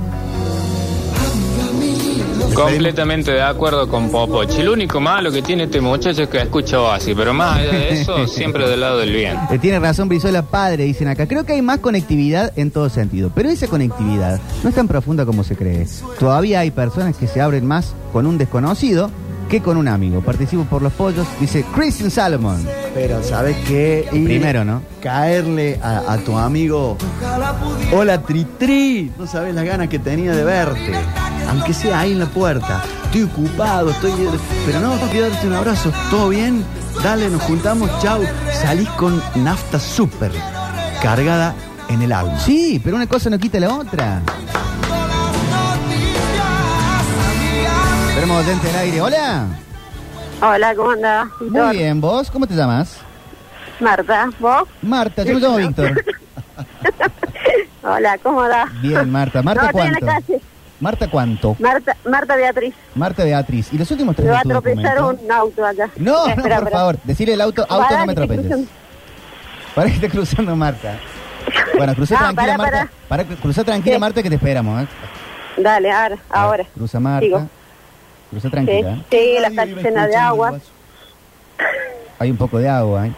Completamente 2.58 3.30
de 3.30 3.42
acuerdo 3.42 3.88
con 3.88 4.10
Popochi. 4.10 4.62
Lo 4.62 4.72
único 4.72 5.00
malo 5.00 5.30
que 5.30 5.42
tiene 5.42 5.64
este 5.64 5.80
muchacho 5.80 6.24
es 6.24 6.28
que 6.28 6.38
escucha 6.38 6.92
así, 6.92 7.14
pero 7.14 7.32
más 7.32 7.58
allá 7.58 7.70
de 7.70 8.00
eso, 8.00 8.26
siempre 8.26 8.68
del 8.68 8.80
lado 8.80 8.98
del 8.98 9.12
bien. 9.12 9.36
Eh, 9.50 9.58
tiene 9.60 9.78
razón 9.78 10.08
Brizuela 10.08 10.42
padre, 10.42 10.84
dicen 10.84 11.06
acá. 11.06 11.28
Creo 11.28 11.44
que 11.44 11.52
hay 11.52 11.62
más 11.62 11.78
conectividad 11.78 12.52
en 12.56 12.72
todo 12.72 12.88
sentido, 12.88 13.30
pero 13.32 13.48
esa 13.48 13.68
conectividad 13.68 14.40
no 14.64 14.70
es 14.70 14.74
tan 14.74 14.88
profunda 14.88 15.24
como 15.24 15.44
se 15.44 15.54
cree. 15.54 15.86
Todavía 16.18 16.60
hay 16.60 16.72
personas 16.72 17.16
que 17.16 17.28
se 17.28 17.40
abren 17.40 17.64
más 17.64 17.94
con 18.12 18.26
un 18.26 18.38
desconocido 18.38 19.10
que 19.48 19.60
con 19.60 19.76
un 19.76 19.88
amigo. 19.88 20.20
Participo 20.20 20.64
por 20.64 20.82
los 20.82 20.92
pollos, 20.92 21.26
dice 21.40 21.64
Christian 21.74 22.10
Salomon. 22.10 22.64
Pero 22.94 23.22
¿sabes 23.22 23.56
qué? 23.66 24.06
Ir- 24.12 24.24
Primero, 24.24 24.64
¿no? 24.64 24.82
Caerle 25.02 25.78
a, 25.82 26.12
a 26.12 26.18
tu 26.18 26.36
amigo. 26.36 26.96
Hola, 27.92 28.22
Tritri. 28.22 29.10
No 29.18 29.26
sabes 29.26 29.54
las 29.54 29.64
ganas 29.64 29.88
que 29.88 29.98
tenía 29.98 30.32
de 30.32 30.44
verte. 30.44 30.92
Aunque 31.48 31.72
sea 31.72 32.00
ahí 32.00 32.12
en 32.12 32.18
la 32.18 32.26
puerta. 32.26 32.82
Estoy 33.06 33.22
ocupado, 33.22 33.90
estoy. 33.90 34.12
Pero 34.66 34.80
no, 34.80 34.96
quiero 35.10 35.30
darte 35.30 35.46
un 35.46 35.54
abrazo. 35.54 35.92
¿Todo 36.10 36.28
bien? 36.28 36.62
Dale, 37.02 37.28
nos 37.30 37.42
juntamos. 37.42 37.90
Chau. 38.02 38.20
Salís 38.52 38.88
con 38.90 39.22
nafta 39.36 39.78
super 39.80 40.30
cargada 41.02 41.54
en 41.88 42.02
el 42.02 42.12
alma. 42.12 42.38
Sí, 42.40 42.80
pero 42.84 42.96
una 42.96 43.06
cosa 43.06 43.30
no 43.30 43.38
quita 43.38 43.58
la 43.60 43.72
otra. 43.72 44.20
Tenemos 48.18 48.44
oyente 48.44 48.68
al 48.68 48.76
aire. 48.78 49.00
Hola. 49.00 49.46
Hola, 50.42 50.74
¿cómo 50.74 50.90
andás? 50.90 51.28
Muy 51.38 51.76
bien, 51.76 52.00
¿vos? 52.00 52.28
¿Cómo 52.32 52.48
te 52.48 52.54
llamas? 52.54 52.98
Marta, 53.78 54.28
¿vos? 54.40 54.64
Marta, 54.82 55.22
yo 55.22 55.34
me 55.34 55.40
llamo 55.40 55.56
Víctor. 55.58 56.04
Hola, 57.84 58.18
¿cómo 58.20 58.42
andás? 58.42 58.82
Bien, 58.82 59.08
Marta. 59.08 59.40
¿Marta 59.40 59.62
no, 59.62 59.68
estoy 59.68 59.86
en 59.86 59.92
cuánto? 59.92 60.06
la 60.06 60.12
calle. 60.14 60.40
Marta 60.80 61.08
cuánto? 61.08 61.56
Marta, 61.60 61.96
Marta 62.10 62.34
Beatriz. 62.34 62.74
Marta 62.96 63.22
Beatriz. 63.22 63.72
¿Y 63.72 63.78
los 63.78 63.88
últimos 63.92 64.16
tres 64.16 64.26
Me 64.26 64.32
va 64.32 64.40
a 64.40 64.42
tropezar 64.42 65.00
un 65.00 65.30
auto 65.30 65.64
acá. 65.64 65.88
No, 65.96 66.12
no, 66.12 66.26
Espera, 66.26 66.42
por 66.42 66.50
espera. 66.50 66.70
favor. 66.70 66.98
Decirle 67.04 67.34
el 67.34 67.40
auto, 67.40 67.62
auto 67.68 67.86
Pará, 67.86 68.00
no 68.00 68.06
me 68.06 68.14
cruzando. 68.16 68.68
Para 69.76 69.88
que 69.90 69.94
esté 69.94 70.08
cruzando 70.08 70.56
Marta. 70.56 70.98
Bueno, 71.76 71.94
cruza 71.94 72.14
No, 72.16 72.20
tranquila, 72.20 72.56
pará, 72.56 72.78
Marta. 72.78 72.92
Para, 73.06 73.24
cruza 73.24 73.62
tranquila. 73.62 74.00
Marta, 74.00 74.24
que 74.24 74.28
te 74.28 74.34
esperamos. 74.34 74.82
¿eh? 74.82 74.88
Dale, 75.58 75.92
ahora, 75.92 76.18
ahora. 76.30 76.64
Cruza 76.74 76.98
Marta. 76.98 77.24
Sigo. 77.24 77.57
Cruza 78.30 78.48
Sí, 78.48 78.50
tranquila. 78.52 78.90
¿eh? 78.92 79.04
sí, 79.10 79.36
la 79.40 79.50
calle 79.50 79.74
llena 79.82 80.06
de 80.06 80.16
agua. 80.16 80.54
Hay 82.18 82.30
un 82.30 82.36
poco 82.36 82.58
de 82.58 82.68
agua. 82.68 83.06
¿eh? 83.06 83.12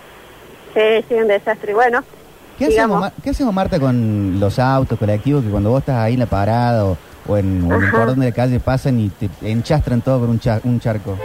Sí, 0.74 1.04
sí, 1.08 1.14
un 1.14 1.28
desastre. 1.28 1.74
Bueno, 1.74 2.02
¿Qué 2.58 2.66
hacemos, 2.66 3.10
¿Qué 3.24 3.30
hacemos, 3.30 3.54
Marta, 3.54 3.80
con 3.80 4.38
los 4.38 4.58
autos 4.58 4.98
colectivos 4.98 5.42
que 5.42 5.50
cuando 5.50 5.70
vos 5.70 5.80
estás 5.80 5.96
ahí 5.96 6.12
en 6.14 6.20
la 6.20 6.26
parada 6.26 6.84
o, 6.84 6.96
o 7.26 7.36
en, 7.38 7.70
o 7.70 7.74
en 7.76 7.82
el 7.84 7.90
cordón 7.90 8.20
de 8.20 8.26
la 8.26 8.32
calle 8.34 8.60
pasan 8.60 9.00
y 9.00 9.08
te 9.08 9.30
enchastran 9.42 10.02
todo 10.02 10.20
por 10.20 10.28
un, 10.28 10.38
cha- 10.38 10.60
un 10.64 10.78
charco? 10.78 11.16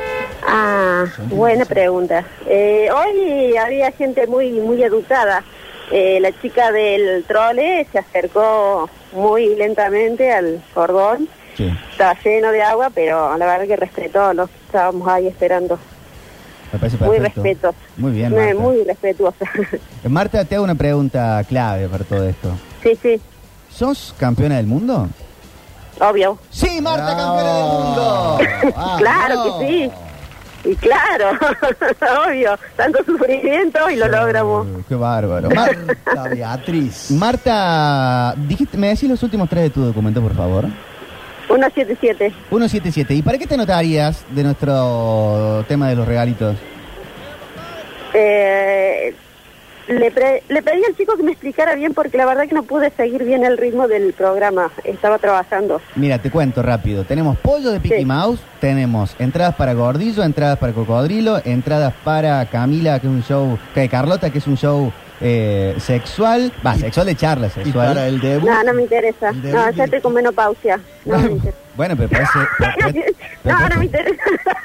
Ah, 0.48 1.04
buena 1.30 1.66
pregunta. 1.66 2.24
Eh, 2.48 2.88
hoy 2.90 3.58
había 3.58 3.92
gente 3.92 4.26
muy 4.28 4.52
muy 4.54 4.82
educada. 4.82 5.44
Eh, 5.92 6.20
la 6.22 6.32
chica 6.42 6.72
del 6.72 7.24
trole 7.26 7.86
se 7.92 8.00
acercó 8.00 8.90
muy 9.12 9.56
lentamente 9.56 10.32
al 10.32 10.62
cordón. 10.74 11.28
Sí. 11.56 11.74
Estaba 11.92 12.16
lleno 12.24 12.52
de 12.52 12.62
agua, 12.62 12.90
pero 12.94 13.38
la 13.38 13.46
verdad 13.46 13.66
que 13.68 13.76
respetó. 13.78 14.34
Los 14.34 14.50
estábamos 14.68 15.08
ahí 15.08 15.28
esperando. 15.28 15.80
Me 16.74 16.80
parece 16.80 16.98
Muy 16.98 17.18
perfecto. 17.18 17.42
respetuosa. 17.44 17.78
Muy 17.98 18.12
bien, 18.12 18.36
Marta. 18.36 18.56
Muy 18.56 18.84
respetuosa. 18.84 19.46
Eh, 20.04 20.10
Marta, 20.10 20.46
te 20.46 20.56
hago 20.56 20.64
una 20.64 20.76
pregunta 20.76 21.42
clave 21.48 21.88
para 21.90 22.04
todo 22.04 22.24
esto. 22.28 22.52
sí, 22.84 22.92
sí, 23.02 23.20
¿Sos 23.72 24.14
campeona 24.20 24.58
del 24.58 24.68
mundo? 24.68 25.08
obvio. 26.00 26.38
Sí, 26.52 26.80
Marta, 26.82 27.16
campeona 27.16 27.54
del 27.56 27.66
mundo. 27.66 28.38
Ah, 28.76 28.96
claro 29.00 29.36
no. 29.36 29.60
que 29.60 29.68
sí. 29.68 29.92
Y 30.66 30.76
claro, 30.78 31.30
obvio, 32.28 32.58
tanto 32.76 33.04
sufrimiento 33.06 33.88
y 33.90 33.96
lo 33.98 34.08
logramos. 34.08 34.68
Qué 34.90 34.96
bárbaro. 34.96 35.50
Mar- 35.52 35.78
La 36.14 36.24
Beatriz. 36.24 37.12
Marta, 37.12 38.34
dijiste, 38.48 38.76
me 38.78 38.88
decís 38.88 39.08
los 39.10 39.22
últimos 39.24 39.48
tres 39.50 39.64
de 39.66 39.70
tu 39.70 39.82
documento, 39.86 40.22
por 40.22 40.36
favor. 40.36 40.66
177. 41.48 42.34
177. 42.50 43.14
¿Y 43.14 43.22
para 43.22 43.38
qué 43.38 43.48
te 43.48 43.56
anotarías 43.56 44.26
de 44.32 44.44
nuestro 44.44 45.64
tema 45.68 45.90
de 45.90 45.96
los 45.96 46.08
regalitos? 46.08 46.56
Eh, 48.14 49.14
le, 49.88 50.10
pre- 50.12 50.42
le 50.50 50.62
pedí 50.64 50.84
al 50.84 50.96
chico 50.96 51.16
que 51.16 51.24
me 51.24 51.32
explicara 51.32 51.76
bien 51.76 51.94
porque 51.94 52.18
la 52.18 52.26
verdad 52.26 52.48
que 52.48 52.56
no 52.56 52.64
pude 52.64 52.90
seguir 52.92 53.24
bien 53.24 53.44
el 53.46 53.58
ritmo 53.58 53.88
del 53.88 54.14
programa. 54.14 54.72
Estaba 54.84 55.20
trabajando. 55.20 55.82
Mira, 55.96 56.18
te 56.20 56.32
cuento 56.32 56.64
rápido. 56.64 57.04
Tenemos 57.04 57.38
pollo 57.38 57.72
de 57.72 57.80
Picky 57.80 58.00
Sí. 58.00 58.06
Mouse, 58.06 58.40
tenemos 58.60 59.16
entradas 59.20 59.56
para 59.56 59.74
Gordillo, 59.74 60.24
entradas 60.24 60.58
para 60.58 60.74
Cocodrilo, 60.74 61.40
entradas 61.46 61.94
para 62.04 62.44
Camila, 62.48 63.00
que 63.00 63.08
es 63.08 63.14
un 63.14 63.22
show, 63.24 63.60
que 63.74 63.88
Carlota, 63.90 64.30
que 64.32 64.40
es 64.40 64.48
un 64.48 64.58
show 64.58 64.92
eh, 65.22 65.76
sexual, 65.80 66.52
va, 66.66 66.76
sexual 66.76 67.06
de 67.08 67.16
charla 67.16 67.48
Y 67.48 67.50
sexual. 67.52 67.88
para 67.90 68.08
el 68.08 68.20
debut. 68.20 68.50
No, 68.50 68.64
no 68.64 68.74
me 68.74 68.84
interesa. 68.84 69.32
No, 69.32 69.70
ya 69.72 69.84
estoy 69.86 70.02
con 70.02 70.14
menopausia. 70.14 70.80
No 71.06 71.18
me 71.20 71.32
interesa. 71.32 71.58
Bueno, 71.76 71.96
pero 71.98 72.10
parece, 72.10 72.40
No, 73.44 73.70
no 73.70 73.76
me 73.80 73.86
interesa. 73.86 74.24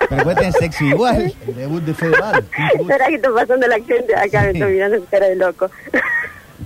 pero 0.09 0.23
puede 0.23 0.37
tener 0.37 0.53
sexo 0.53 0.85
igual. 0.85 1.33
El 1.49 1.57
debut 1.57 1.83
de 1.83 1.95
Fedeval. 1.95 2.45
¿Será 2.87 3.07
que 3.09 3.15
está 3.17 3.31
pasando 3.35 3.67
la 3.67 3.77
gente 3.77 4.15
acá? 4.17 4.43
Me 4.43 4.51
está 4.51 4.67
mirando 4.67 5.05
cara 5.11 5.27
de 5.27 5.37
loco. 5.37 5.71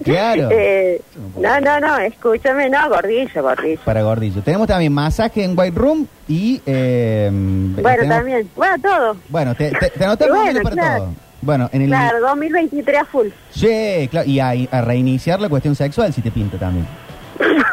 Claro. 0.03 0.49
Eh, 0.53 1.01
no, 1.39 1.61
no, 1.61 1.79
no, 1.81 1.97
escúchame, 1.99 2.69
no, 2.69 2.89
gordillo, 2.89 3.43
gordillo. 3.43 3.81
Para 3.85 4.03
Gordillo. 4.03 4.43
Tenemos 4.43 4.67
también 4.67 4.93
masaje 4.93 5.45
en 5.45 5.57
White 5.59 5.79
Room 5.79 6.07
y... 6.29 6.61
eh, 6.67 7.29
Bueno, 7.33 7.89
tenemos- 8.03 8.09
también. 8.17 8.51
Bueno, 8.57 8.75
todo. 8.83 9.17
Bueno, 9.29 9.55
te, 9.55 9.71
te, 9.71 9.91
te 9.91 10.05
anotamos 10.05 10.37
Bueno, 10.37 10.51
bien 10.53 10.63
para 10.65 10.75
claro. 10.77 10.99
todo. 11.05 11.15
Bueno, 11.45 11.69
en 11.73 11.83
el... 11.83 11.89
Claro, 11.89 12.21
2023 12.21 13.01
a 13.01 13.05
full. 13.05 13.29
Sí, 13.51 14.09
claro, 14.11 14.29
y 14.29 14.41
a, 14.41 14.51
a 14.71 14.81
reiniciar 14.81 15.41
la 15.41 15.49
cuestión 15.49 15.75
sexual 15.75 16.13
si 16.13 16.23
te 16.23 16.31
pinta 16.31 16.57
también. 16.59 16.87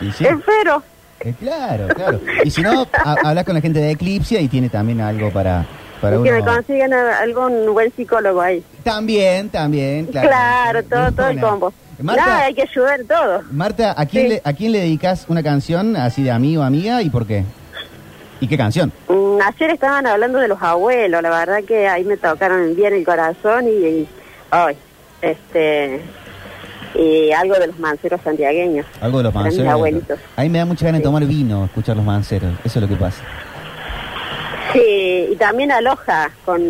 Y 0.00 0.10
sí, 0.12 0.24
Espero. 0.26 0.82
eh, 1.20 1.34
claro, 1.38 1.86
claro. 1.94 2.20
Y 2.44 2.50
si 2.50 2.62
no, 2.62 2.86
ha- 2.92 3.16
hablas 3.24 3.44
con 3.44 3.54
la 3.54 3.60
gente 3.60 3.78
de 3.78 3.92
Eclipse 3.92 4.40
y 4.40 4.48
tiene 4.48 4.68
también 4.68 5.00
algo 5.00 5.30
para, 5.30 5.64
para 6.00 6.16
Y 6.16 6.22
que 6.24 6.32
me 6.32 6.42
uno. 6.42 6.52
consigan 6.52 6.92
a- 6.92 7.18
algún 7.20 7.72
buen 7.72 7.92
psicólogo 7.94 8.40
ahí. 8.40 8.62
También, 8.82 9.48
también, 9.48 10.06
claro. 10.06 10.28
Claro, 10.28 10.82
todo, 10.82 11.12
todo 11.12 11.28
el 11.28 11.40
combo. 11.40 11.72
Marta- 12.02 12.26
Nada, 12.26 12.44
hay 12.44 12.54
que 12.54 12.62
ayudar 12.62 13.00
todo. 13.08 13.42
Marta, 13.52 13.94
¿a 13.96 14.04
quién, 14.06 14.24
Sí. 14.24 14.28
le, 14.30 14.42
¿a 14.44 14.52
quién 14.52 14.72
le 14.72 14.80
dedicas 14.80 15.26
una 15.28 15.42
canción 15.44 15.96
así 15.96 16.22
de 16.24 16.32
amigo 16.32 16.62
o 16.62 16.64
amiga 16.64 17.00
y 17.02 17.08
por 17.08 17.24
qué? 17.26 17.44
¿Y 18.40 18.46
qué 18.48 18.56
canción? 18.56 18.92
Mm, 19.08 19.38
Ayer 19.42 19.70
estaban 19.70 20.06
hablando 20.06 20.38
de 20.38 20.48
los 20.48 20.60
abuelos, 20.62 21.22
la 21.22 21.30
verdad 21.30 21.62
que 21.64 21.88
ahí 21.88 22.04
me 22.04 22.16
tocaron 22.16 22.74
bien 22.76 22.94
el 22.94 23.04
corazón 23.04 23.66
y, 23.66 23.70
y 23.70 24.08
ay, 24.50 24.76
este 25.22 26.00
y 26.94 27.32
algo 27.32 27.54
de 27.56 27.66
los 27.68 27.78
manceros 27.78 28.20
santiagueños. 28.22 28.86
Algo 29.00 29.18
de 29.18 29.24
los 29.24 29.32
Para 29.32 29.46
mis 29.46 29.54
manceros. 29.54 29.72
abuelitos. 29.72 30.18
A 30.36 30.42
mí 30.42 30.48
me 30.48 30.58
da 30.58 30.64
mucha 30.64 30.86
ganas 30.86 31.00
de 31.00 31.04
tomar 31.04 31.24
vino, 31.24 31.64
escuchar 31.64 31.96
los 31.96 32.04
manceros. 32.04 32.52
Eso 32.64 32.78
es 32.78 32.82
lo 32.82 32.88
que 32.88 32.94
pasa. 32.96 33.22
Sí, 34.72 35.28
y 35.32 35.36
también 35.36 35.72
aloja 35.72 36.30
con 36.44 36.62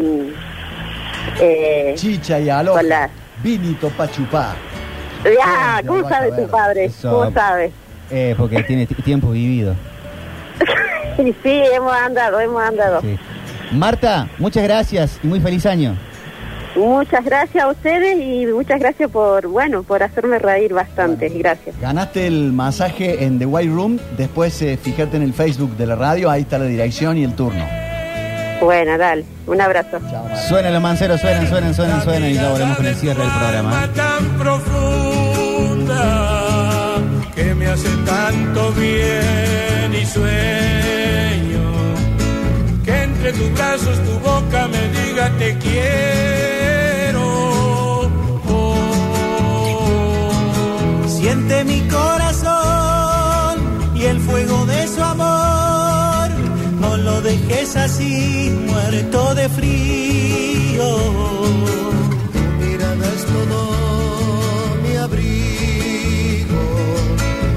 eh, 1.41 1.93
Chicha 1.97 2.39
y 2.41 2.49
aloja. 2.49 3.11
Vinito 3.43 3.89
pa' 3.91 4.11
chupar. 4.11 4.55
ya, 5.25 5.77
Ay, 5.77 5.85
¿cómo 5.85 6.09
sabe 6.09 6.33
tu 6.33 6.49
padre? 6.49 6.85
Eso- 6.87 7.11
¿Cómo 7.11 7.31
sabe? 7.33 7.73
Eh, 8.11 8.35
porque 8.39 8.63
tiene 8.63 8.87
tiempo 8.87 9.31
vivido. 9.31 9.75
Sí, 11.17 11.35
sí, 11.43 11.63
hemos 11.73 11.93
andado, 11.93 12.41
hemos 12.41 12.63
andado. 12.63 13.01
Sí. 13.01 13.19
Marta, 13.73 14.29
muchas 14.39 14.63
gracias 14.65 15.19
y 15.23 15.27
muy 15.27 15.41
feliz 15.41 15.67
año. 15.67 15.97
Muchas 16.77 17.25
gracias 17.25 17.63
a 17.63 17.69
ustedes 17.69 18.17
y 18.21 18.47
muchas 18.47 18.81
gracias 18.81 19.09
por, 19.11 19.47
bueno, 19.47 19.85
por 19.85 20.03
hacerme 20.03 20.39
reír 20.41 20.75
bastante. 20.75 21.29
Gracias. 21.29 21.79
Ganaste 21.81 22.27
el 22.27 22.53
masaje 22.53 23.25
en 23.25 23.39
The 23.39 23.47
White 23.47 23.73
Room. 23.73 23.99
Después 24.17 24.61
eh, 24.63 24.77
fíjate 24.77 25.17
en 25.17 25.23
el 25.23 25.33
Facebook 25.33 25.77
de 25.77 25.87
la 25.87 25.95
radio. 25.95 26.31
Ahí 26.31 26.43
está 26.43 26.59
la 26.59 26.65
dirección 26.65 27.17
y 27.17 27.25
el 27.25 27.35
turno. 27.35 27.65
Bueno, 28.61 28.99
dale, 28.99 29.25
un 29.47 29.61
abrazo. 29.61 29.99
Chao. 30.11 30.25
Suenan 30.49 30.73
los 30.73 30.83
manceros, 30.83 31.21
suenan, 31.21 31.47
suenan, 31.47 31.75
suenan, 31.75 32.03
suenan 32.03 32.31
y 32.31 32.35
ya 32.35 32.51
volvemos 32.51 32.77
con 32.77 32.87
el 32.87 32.95
cierre 32.95 33.23
del 33.23 33.33
programa. 33.33 33.89
De 59.15 59.49
frío. 59.49 60.97
Tu 62.33 62.41
mirada 62.65 63.07
es 63.17 63.25
todo 63.27 63.59
mi 64.83 64.97
abrigo. 64.97 66.63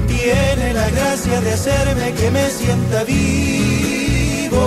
Tiene 0.06 0.72
la 0.72 0.88
gracia 0.90 1.40
de 1.40 1.52
hacerme 1.52 2.14
que 2.14 2.30
me 2.30 2.48
sienta 2.50 3.02
vivo. 3.02 4.58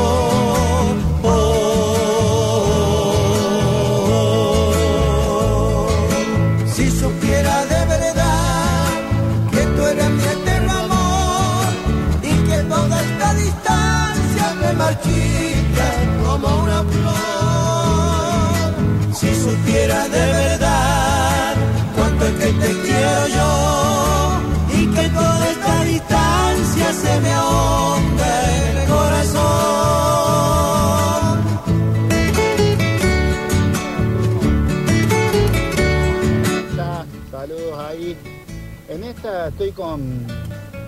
Estoy 39.47 39.71
con, 39.71 40.25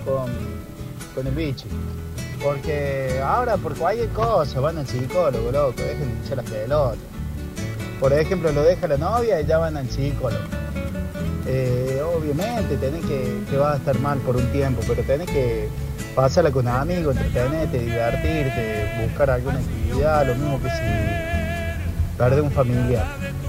con, 0.06 1.28
el 1.28 1.34
bichi. 1.34 1.66
Porque 2.44 3.22
ahora, 3.24 3.58
por 3.58 3.76
cualquier 3.76 4.10
cosa, 4.10 4.60
van 4.60 4.78
al 4.78 4.88
psicólogo, 4.88 5.52
loco, 5.52 5.82
dejen 5.82 6.20
de 6.20 6.26
echar 6.26 6.38
las 6.38 6.50
pelotas. 6.50 6.98
Por 8.00 8.12
ejemplo, 8.14 8.52
lo 8.52 8.64
deja 8.64 8.88
la 8.88 8.98
novia 8.98 9.40
y 9.40 9.46
ya 9.46 9.58
van 9.58 9.78
al 9.78 9.90
psicólogo. 9.90 10.44
Eh, 11.46 12.02
obviamente, 12.16 12.78
tenés 12.78 13.06
que, 13.06 13.44
que 13.50 13.58
vas 13.58 13.76
a 13.76 13.78
estar 13.78 14.00
mal 14.00 14.20
por 14.20 14.36
un 14.36 14.46
tiempo, 14.52 14.82
pero 14.88 15.04
tenés 15.04 15.30
que 15.30 15.70
pasarla 16.16 16.52
con 16.52 16.68
amigos, 16.68 17.16
entretenerte, 17.16 17.80
divertirte, 17.80 19.06
buscar 19.08 19.30
alguna 19.30 19.60
actividad, 19.60 20.28
lo 20.28 20.36
mismo 20.36 20.62
que 20.62 20.70
si 20.70 22.18
perdés 22.18 22.42
un 22.42 22.52
familiar. 22.52 23.06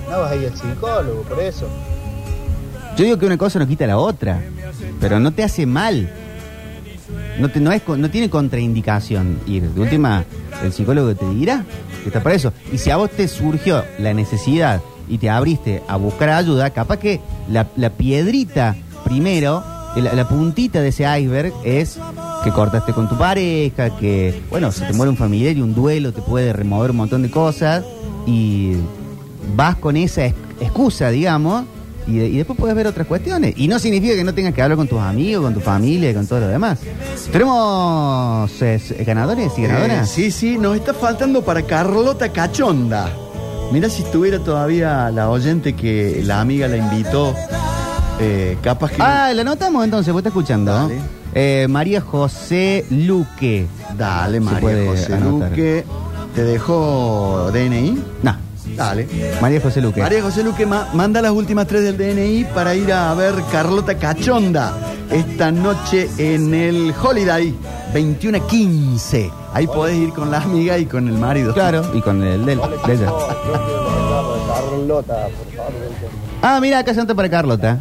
No 0.09 0.21
vas 0.21 0.33
a 0.33 0.37
ir 0.37 0.49
al 0.49 0.57
psicólogo, 0.57 1.23
por 1.23 1.41
eso. 1.41 1.69
Yo 2.97 3.05
digo 3.05 3.19
que 3.19 3.27
una 3.27 3.39
cosa 3.39 3.59
no 3.59 3.67
quita 3.67 3.87
la 3.87 3.99
otra, 3.99 4.41
pero 5.01 5.19
no 5.21 5.33
te 5.33 5.43
hace 5.43 5.67
mal. 5.67 6.11
No, 7.39 7.49
te, 7.51 7.59
no, 7.61 7.73
es, 7.73 7.83
no 7.89 8.11
tiene 8.11 8.31
contraindicación 8.31 9.41
ir. 9.47 9.69
De 9.71 9.81
última, 9.81 10.25
el 10.63 10.73
psicólogo 10.73 11.15
te 11.15 11.29
dirá 11.31 11.65
que 12.03 12.09
está 12.09 12.23
para 12.23 12.37
eso. 12.37 12.53
Y 12.73 12.79
si 12.79 12.91
a 12.91 12.97
vos 12.97 13.11
te 13.11 13.27
surgió 13.27 13.85
la 13.99 14.15
necesidad 14.15 14.81
y 15.09 15.19
te 15.19 15.29
abriste 15.29 15.83
a 15.89 15.97
buscar 15.97 16.29
ayuda, 16.31 16.71
capaz 16.71 16.99
que 16.99 17.21
la, 17.51 17.65
piedrita 17.91 18.77
primero, 19.05 19.65
la, 19.97 20.29
puntita 20.29 20.81
de 20.81 20.89
ese 20.89 21.05
iceberg 21.19 21.53
es 21.65 21.99
que 22.45 22.51
cortaste 22.51 22.93
con 22.93 23.09
tu 23.09 23.19
pareja, 23.19 23.97
que, 23.99 24.43
bueno, 24.51 24.71
se 24.71 24.85
te 24.87 24.93
muere 24.93 25.11
un 25.11 25.17
familiar 25.17 25.57
y 25.57 25.63
un 25.63 25.75
duelo 25.75 26.13
te 26.13 26.23
puede 26.23 26.53
remover 26.53 26.93
un 26.93 26.99
montón 26.99 27.23
de 27.23 27.31
cosas 27.31 27.85
y 28.27 28.75
vas 29.57 29.77
con 29.77 29.97
esa 29.97 30.27
ex- 30.27 30.37
excusa, 30.61 31.11
digamos, 31.11 31.65
y, 32.07 32.19
de- 32.19 32.29
y 32.29 32.37
después 32.37 32.59
puedes 32.59 32.75
ver 32.77 32.87
otras 32.87 33.07
cuestiones. 33.07 33.55
Y 33.57 33.69
no 33.69 33.79
significa 33.79 34.15
que 34.15 34.25
no 34.25 34.35
tengas 34.35 34.55
que 34.55 34.63
hablar 34.63 34.77
con 34.77 34.89
tus 34.89 35.01
amigos, 35.01 35.45
con 35.45 35.55
tu 35.55 35.61
familia 35.61 36.11
y 36.11 36.15
con 36.15 36.27
todo 36.27 36.41
lo 36.41 36.49
demás. 36.49 36.79
¿Tenemos 37.33 38.51
eh, 38.63 38.81
ganadores 39.07 39.53
y 39.59 39.63
ganadoras? 39.63 40.09
Eh, 40.09 40.13
sí, 40.15 40.31
sí, 40.31 40.59
nos 40.59 40.77
está 40.77 40.95
faltando 40.95 41.43
para 41.43 41.63
Carlota 41.63 42.31
Cachonda. 42.31 43.11
Mira 43.73 43.89
si 43.89 44.03
estuviera 44.03 44.39
todavía 44.39 45.11
la 45.11 45.31
oyente 45.31 45.75
que 45.75 46.23
la 46.25 46.41
amiga 46.41 46.69
la 46.69 46.77
invitó. 46.77 47.35
eh, 48.21 48.57
capaz 48.63 48.91
que. 48.93 49.03
Ah, 49.03 49.33
la 49.35 49.43
anotamos 49.43 49.85
entonces, 49.85 50.13
vos 50.13 50.21
estás 50.21 50.31
escuchando. 50.31 50.73
Dale. 50.73 51.01
Eh, 51.35 51.67
María 51.69 52.01
José 52.01 52.85
Luque. 52.91 53.67
Dale, 53.99 54.39
María 54.41 54.87
José 54.91 55.15
anotar. 55.15 55.51
Luque. 55.51 55.85
¿Te 56.35 56.43
dejó 56.45 57.51
DNI? 57.53 58.03
No. 58.23 58.37
Dale. 58.77 59.07
María 59.41 59.61
José 59.61 59.81
Luque. 59.81 60.01
María 60.01 60.23
José 60.23 60.43
Luque 60.43 60.67
ma- 60.67 60.89
manda 60.93 61.21
las 61.23 61.33
últimas 61.33 61.67
tres 61.67 61.83
del 61.83 61.97
DNI 61.97 62.45
para 62.55 62.75
ir 62.75 62.93
a 62.93 63.13
ver 63.15 63.35
Carlota 63.53 63.97
Cachonda 63.97 64.75
esta 65.11 65.51
noche 65.51 66.09
en 66.19 66.53
el 66.55 66.93
Holiday 67.01 67.55
21 67.93 68.39
a 68.39 68.47
15. 68.47 69.31
Ahí 69.53 69.67
podés 69.67 69.97
ir 69.97 70.11
con 70.11 70.31
la 70.31 70.39
amiga 70.39 70.79
y 70.79 70.87
con 70.87 71.07
el 71.09 71.15
marido. 71.15 71.53
Claro, 71.55 71.85
y 71.95 72.01
con 72.01 72.23
el 72.23 72.45
del, 72.45 72.59
de 72.59 72.93
ella. 72.95 73.13
Carlota, 74.49 75.27
por 75.29 75.57
favor. 75.57 75.73
Ah, 76.43 76.59
mira, 76.61 76.79
acá 76.81 76.93
se 76.95 77.05
para 77.15 77.29
Carlota. 77.31 77.81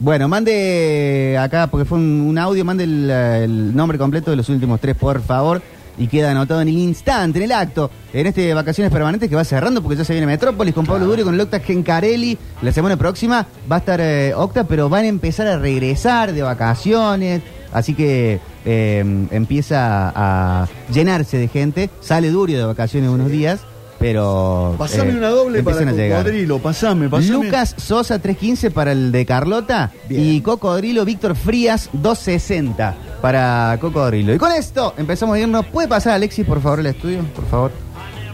Bueno, 0.00 0.28
mande 0.28 1.36
acá, 1.40 1.66
porque 1.66 1.84
fue 1.84 1.98
un, 1.98 2.20
un 2.28 2.38
audio, 2.38 2.64
mande 2.64 2.84
el, 2.84 3.10
el 3.10 3.74
nombre 3.76 3.98
completo 3.98 4.30
de 4.30 4.36
los 4.36 4.48
últimos 4.48 4.78
tres, 4.80 4.94
por 4.94 5.20
favor. 5.20 5.60
Y 5.98 6.06
queda 6.06 6.30
anotado 6.30 6.60
en 6.60 6.68
el 6.68 6.78
instante, 6.78 7.38
en 7.38 7.44
el 7.46 7.52
acto, 7.52 7.90
en 8.12 8.26
este 8.26 8.54
Vacaciones 8.54 8.92
Permanentes 8.92 9.28
que 9.28 9.34
va 9.34 9.44
cerrando, 9.44 9.82
porque 9.82 9.96
ya 9.96 10.04
se 10.04 10.12
viene 10.12 10.26
Metrópolis 10.26 10.72
con 10.74 10.86
Pablo 10.86 11.06
Duro 11.06 11.22
y 11.22 11.24
con 11.24 11.34
el 11.34 11.40
Octa 11.40 11.60
Gencarelli. 11.60 12.38
La 12.62 12.72
semana 12.72 12.96
próxima 12.96 13.46
va 13.70 13.76
a 13.76 13.78
estar 13.80 14.00
eh, 14.00 14.32
Octa, 14.34 14.64
pero 14.64 14.88
van 14.88 15.04
a 15.04 15.08
empezar 15.08 15.46
a 15.48 15.58
regresar 15.58 16.32
de 16.32 16.42
vacaciones. 16.42 17.42
Así 17.72 17.94
que 17.94 18.40
eh, 18.64 19.26
empieza 19.30 20.12
a 20.14 20.68
llenarse 20.92 21.36
de 21.38 21.48
gente. 21.48 21.90
Sale 22.00 22.30
Durio 22.30 22.58
de 22.58 22.64
vacaciones 22.64 23.10
unos 23.10 23.30
días, 23.30 23.60
pero. 23.98 24.74
Pasame 24.78 25.12
eh, 25.12 25.16
una 25.16 25.28
doble 25.30 25.62
para. 25.62 25.78
Cocodrilo, 25.84 26.58
pasame, 26.58 27.08
pasame. 27.08 27.44
Lucas 27.46 27.74
Sosa 27.76 28.18
315 28.18 28.70
para 28.70 28.92
el 28.92 29.10
de 29.12 29.26
Carlota 29.26 29.90
y 30.08 30.40
Cocodrilo 30.40 31.04
Víctor 31.04 31.34
Frías 31.34 31.90
260 31.92 32.94
para 33.20 33.76
Cocodrilo. 33.80 34.34
Y 34.34 34.38
con 34.38 34.52
esto 34.52 34.94
empezamos 34.96 35.36
a 35.36 35.40
irnos. 35.40 35.66
¿Puede 35.66 35.88
pasar 35.88 36.12
Alexis, 36.14 36.46
por 36.46 36.60
favor, 36.60 36.80
al 36.80 36.86
estudio? 36.86 37.22
Por 37.34 37.46
favor. 37.46 37.72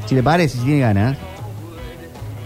Si 0.06 0.14
le 0.14 0.22
parece, 0.22 0.58
si 0.58 0.64
tiene 0.64 0.80
ganas. 0.80 1.16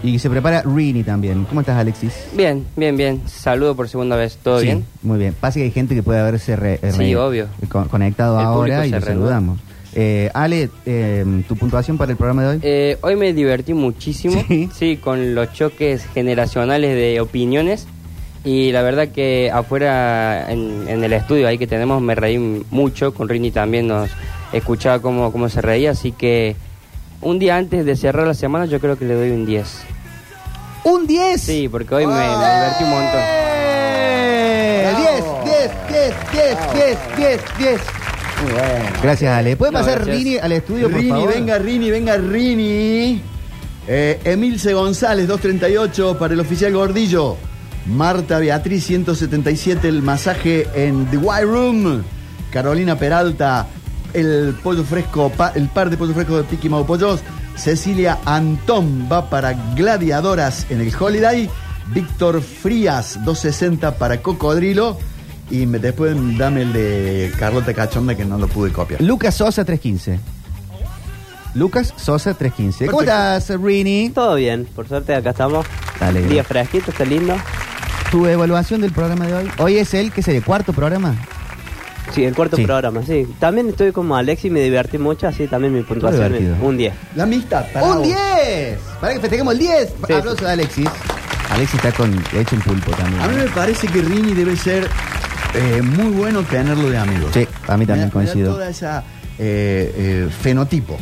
Y 0.01 0.17
se 0.17 0.29
prepara 0.29 0.61
Rini 0.61 1.03
también. 1.03 1.43
¿Cómo 1.43 1.59
estás, 1.59 1.77
Alexis? 1.77 2.13
Bien, 2.33 2.65
bien, 2.77 2.95
bien. 2.95 3.21
Saludo 3.27 3.75
por 3.75 3.89
segunda 3.89 4.15
vez. 4.15 4.37
¿Todo 4.41 4.59
Sí, 4.59 4.67
bien? 4.67 4.85
Muy 5.03 5.17
bien. 5.19 5.35
Pasa 5.37 5.55
que 5.55 5.63
hay 5.65 5.71
gente 5.71 5.93
que 5.93 6.01
puede 6.03 6.19
haberse 6.21 6.55
re- 6.55 6.79
Sí, 6.93 7.13
obvio. 7.15 7.47
con- 7.69 7.89
conectado 7.89 8.39
El 8.39 8.45
ahora 8.45 8.85
y 8.87 8.91
se 8.91 8.99
lo 9.01 9.05
saludamos. 9.05 9.59
Eh, 9.95 10.29
Ale, 10.33 10.69
eh, 10.85 11.25
¿tu 11.47 11.55
puntuación 11.55 11.97
para 11.97 12.11
el 12.11 12.17
programa 12.17 12.43
de 12.43 12.47
hoy? 12.49 12.59
Eh, 12.61 12.97
hoy 13.01 13.15
me 13.15 13.33
divertí 13.33 13.73
muchísimo. 13.73 14.43
Sí. 14.73 14.97
con 14.97 15.33
los 15.35 15.51
choques 15.53 16.05
generacionales 16.13 16.95
de 16.95 17.19
opiniones. 17.21 17.87
Y 18.45 18.71
la 18.71 18.81
verdad 18.83 19.09
que 19.09 19.51
afuera, 19.53 20.49
en, 20.49 20.87
en 20.87 21.03
el 21.03 21.11
estudio 21.13 21.47
ahí 21.47 21.57
que 21.57 21.67
tenemos, 21.67 22.01
me 22.01 22.15
reí 22.15 22.37
mucho. 22.71 23.13
Con 23.13 23.27
Rini 23.27 23.51
también 23.51 23.87
nos 23.87 24.09
escuchaba 24.53 24.99
cómo, 24.99 25.31
cómo 25.31 25.49
se 25.49 25.61
reía. 25.61 25.91
Así 25.91 26.11
que 26.13 26.55
un 27.21 27.37
día 27.39 27.57
antes 27.57 27.85
de 27.85 27.95
cerrar 27.95 28.25
la 28.27 28.33
semana, 28.33 28.65
yo 28.65 28.79
creo 28.79 28.97
que 28.97 29.05
le 29.05 29.15
doy 29.15 29.31
un 29.31 29.45
10. 29.45 29.81
¿Un 30.85 31.05
10? 31.05 31.41
Sí, 31.41 31.67
porque 31.69 31.95
hoy 31.95 32.07
me, 32.07 32.13
me 32.13 32.21
divertí 32.21 32.83
un 32.85 32.89
montón. 32.91 33.21
Eh, 33.21 34.93
10, 34.97 35.71
10, 35.91 36.13
10, 36.31 36.57
10, 36.73 36.97
10, 37.17 37.39
10, 37.59 37.81
10. 38.45 39.01
Gracias, 39.03 39.37
Ale. 39.37 39.55
¿Puede 39.57 39.71
No, 39.71 39.79
pasar 39.79 39.95
gracias. 39.99 40.17
Rini 40.17 40.37
al 40.37 40.51
estudio, 40.51 40.89
por 40.89 40.97
Rini, 40.99 41.09
favor? 41.09 41.33
venga, 41.33 41.57
Rini, 41.57 41.91
venga, 41.91 42.17
Rini. 42.17 43.21
Eh, 43.87 44.19
Emilce 44.23 44.73
González, 44.73 45.27
238 45.27 46.17
para 46.17 46.33
el 46.33 46.39
oficial 46.39 46.73
Gordillo. 46.73 47.37
Marta 47.87 48.37
Beatriz, 48.39 48.85
177, 48.85 49.87
el 49.87 50.01
masaje 50.01 50.67
en 50.75 51.05
The 51.07 51.17
White 51.17 51.45
Room. 51.45 52.03
Carolina 52.51 52.97
Peralta, 52.97 53.67
el 54.13 54.55
pollo 54.63 54.83
fresco, 54.83 55.31
pa- 55.35 55.53
el 55.55 55.69
par 55.69 55.89
de 55.89 55.97
pollo 55.97 56.13
fresco 56.13 56.37
de 56.37 56.43
Piqui 56.43 56.69
Mau 56.69 56.85
Pollos. 56.85 57.21
Cecilia 57.55 58.19
Antón 58.25 59.07
va 59.11 59.29
para 59.29 59.53
Gladiadoras 59.75 60.67
en 60.69 60.81
el 60.81 60.91
Holiday. 60.97 61.49
Víctor 61.93 62.41
Frías, 62.41 63.19
260 63.25 63.97
para 63.97 64.21
Cocodrilo. 64.21 64.97
Y 65.49 65.65
me- 65.65 65.79
después 65.79 66.15
dame 66.37 66.61
el 66.61 66.73
de 66.73 67.31
Carlota 67.39 67.73
Cachonda 67.73 68.15
que 68.15 68.25
no 68.25 68.37
lo 68.37 68.47
pude 68.47 68.71
copiar. 68.71 69.01
Lucas 69.01 69.35
Sosa 69.35 69.65
315. 69.65 70.19
Lucas 71.55 71.93
Sosa 71.97 72.33
315. 72.35 72.85
¿Cómo 72.85 72.99
Perfecto. 72.99 73.37
estás, 73.37 73.61
Rini? 73.61 74.11
Todo 74.13 74.35
bien, 74.35 74.65
por 74.75 74.87
suerte 74.87 75.15
acá 75.15 75.31
estamos. 75.31 75.65
Dale, 75.99 76.21
Día 76.27 76.43
fresquito, 76.43 76.91
está 76.91 77.03
lindo. 77.05 77.35
¿Tu 78.11 78.25
evaluación 78.27 78.81
del 78.81 78.91
programa 78.91 79.25
de 79.27 79.33
hoy? 79.33 79.51
Hoy 79.57 79.77
es 79.77 79.93
el 79.93 80.11
que 80.11 80.21
se 80.21 80.33
de 80.33 80.41
cuarto 80.41 80.73
programa. 80.73 81.15
Sí, 82.13 82.23
el 82.23 82.35
cuarto 82.35 82.55
Sí. 82.55 82.63
programa, 82.65 83.01
sí. 83.05 83.27
También 83.39 83.69
estoy 83.69 83.91
como 83.91 84.15
Alexi, 84.15 84.49
me 84.49 84.61
divertí 84.61 84.97
mucho, 84.97 85.27
así 85.27 85.47
también 85.47 85.73
mi 85.73 85.83
puntuación 85.83 86.33
es 86.33 86.39
divertido. 86.39 86.67
un 86.67 86.77
10. 86.77 86.93
La 87.15 87.23
amistad, 87.23 87.65
¡Un 87.83 88.01
10! 88.03 88.79
Para 88.99 89.13
que 89.13 89.19
festejemos 89.19 89.53
el 89.53 89.59
10. 89.59 89.89
Sí, 90.07 90.13
Aplausos 90.13 90.41
a 90.43 90.51
Alexis. 90.51 90.87
Alexis 91.51 91.75
está 91.75 91.91
con 91.91 92.11
hecho 92.35 92.55
un 92.55 92.61
pulpo 92.61 92.91
también. 92.91 93.21
A 93.21 93.27
mí 93.27 93.35
me 93.35 93.47
parece 93.49 93.87
que 93.87 94.01
Rini 94.01 94.33
debe 94.33 94.55
ser 94.55 94.87
eh, 95.55 95.81
muy 95.81 96.11
bueno 96.11 96.43
tenerlo 96.43 96.89
de 96.89 96.97
amigo. 96.97 97.27
Sí, 97.33 97.47
a 97.67 97.77
mí 97.77 97.85
también 97.85 97.87
Me 97.87 97.87
da- 97.87 97.95
me 97.95 98.05
da 98.05 98.11
coincido. 98.11 98.53
toda 98.53 98.69
esa 98.69 99.03
eh, 99.37 99.93
eh, 99.95 100.29
fenotipo. 100.41 100.97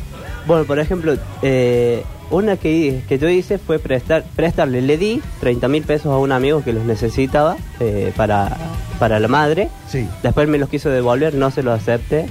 Bueno, 0.45 0.63
por 0.65 0.79
ejemplo, 0.79 1.15
eh, 1.41 2.03
una 2.29 2.55
que, 2.57 3.01
que 3.07 3.17
yo 3.19 3.27
hice 3.29 3.57
fue 3.57 3.79
prestar, 3.79 4.23
prestarle, 4.35 4.81
le 4.81 4.97
di 4.97 5.21
30 5.41 5.67
mil 5.67 5.83
pesos 5.83 6.07
a 6.13 6.17
un 6.17 6.31
amigo 6.31 6.63
que 6.63 6.71
los 6.73 6.85
necesitaba 6.85 7.57
eh, 7.79 8.13
para, 8.15 8.55
para 8.99 9.19
la 9.19 9.27
madre. 9.27 9.69
Sí. 9.89 10.07
Después 10.23 10.47
me 10.47 10.57
los 10.57 10.69
quiso 10.69 10.89
devolver, 10.89 11.33
no 11.33 11.51
se 11.51 11.63
los 11.63 11.79
acepté. 11.79 12.27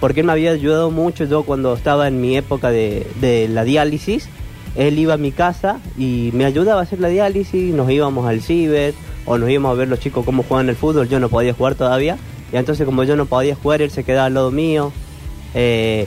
Porque 0.00 0.20
él 0.20 0.26
me 0.26 0.32
había 0.32 0.50
ayudado 0.50 0.90
mucho 0.90 1.24
yo 1.24 1.44
cuando 1.44 1.74
estaba 1.74 2.08
en 2.08 2.20
mi 2.20 2.36
época 2.36 2.70
de, 2.70 3.06
de 3.20 3.46
la 3.48 3.62
diálisis. 3.62 4.28
Él 4.74 4.98
iba 4.98 5.14
a 5.14 5.18
mi 5.18 5.30
casa 5.30 5.78
y 5.96 6.30
me 6.32 6.44
ayudaba 6.44 6.80
a 6.80 6.82
hacer 6.84 6.98
la 6.98 7.08
diálisis, 7.08 7.72
nos 7.74 7.88
íbamos 7.90 8.26
al 8.26 8.40
ciber 8.40 8.94
o 9.26 9.38
nos 9.38 9.48
íbamos 9.50 9.70
a 9.72 9.74
ver 9.74 9.88
los 9.88 9.98
chicos 10.00 10.24
cómo 10.24 10.42
juegan 10.42 10.68
el 10.68 10.76
fútbol, 10.76 11.08
yo 11.08 11.20
no 11.20 11.28
podía 11.28 11.54
jugar 11.54 11.74
todavía. 11.74 12.18
Y 12.52 12.56
entonces 12.56 12.84
como 12.84 13.04
yo 13.04 13.16
no 13.16 13.26
podía 13.26 13.54
jugar, 13.54 13.80
él 13.82 13.90
se 13.90 14.04
quedaba 14.04 14.26
al 14.26 14.34
lado 14.34 14.50
mío. 14.50 14.92
Eh, 15.54 16.06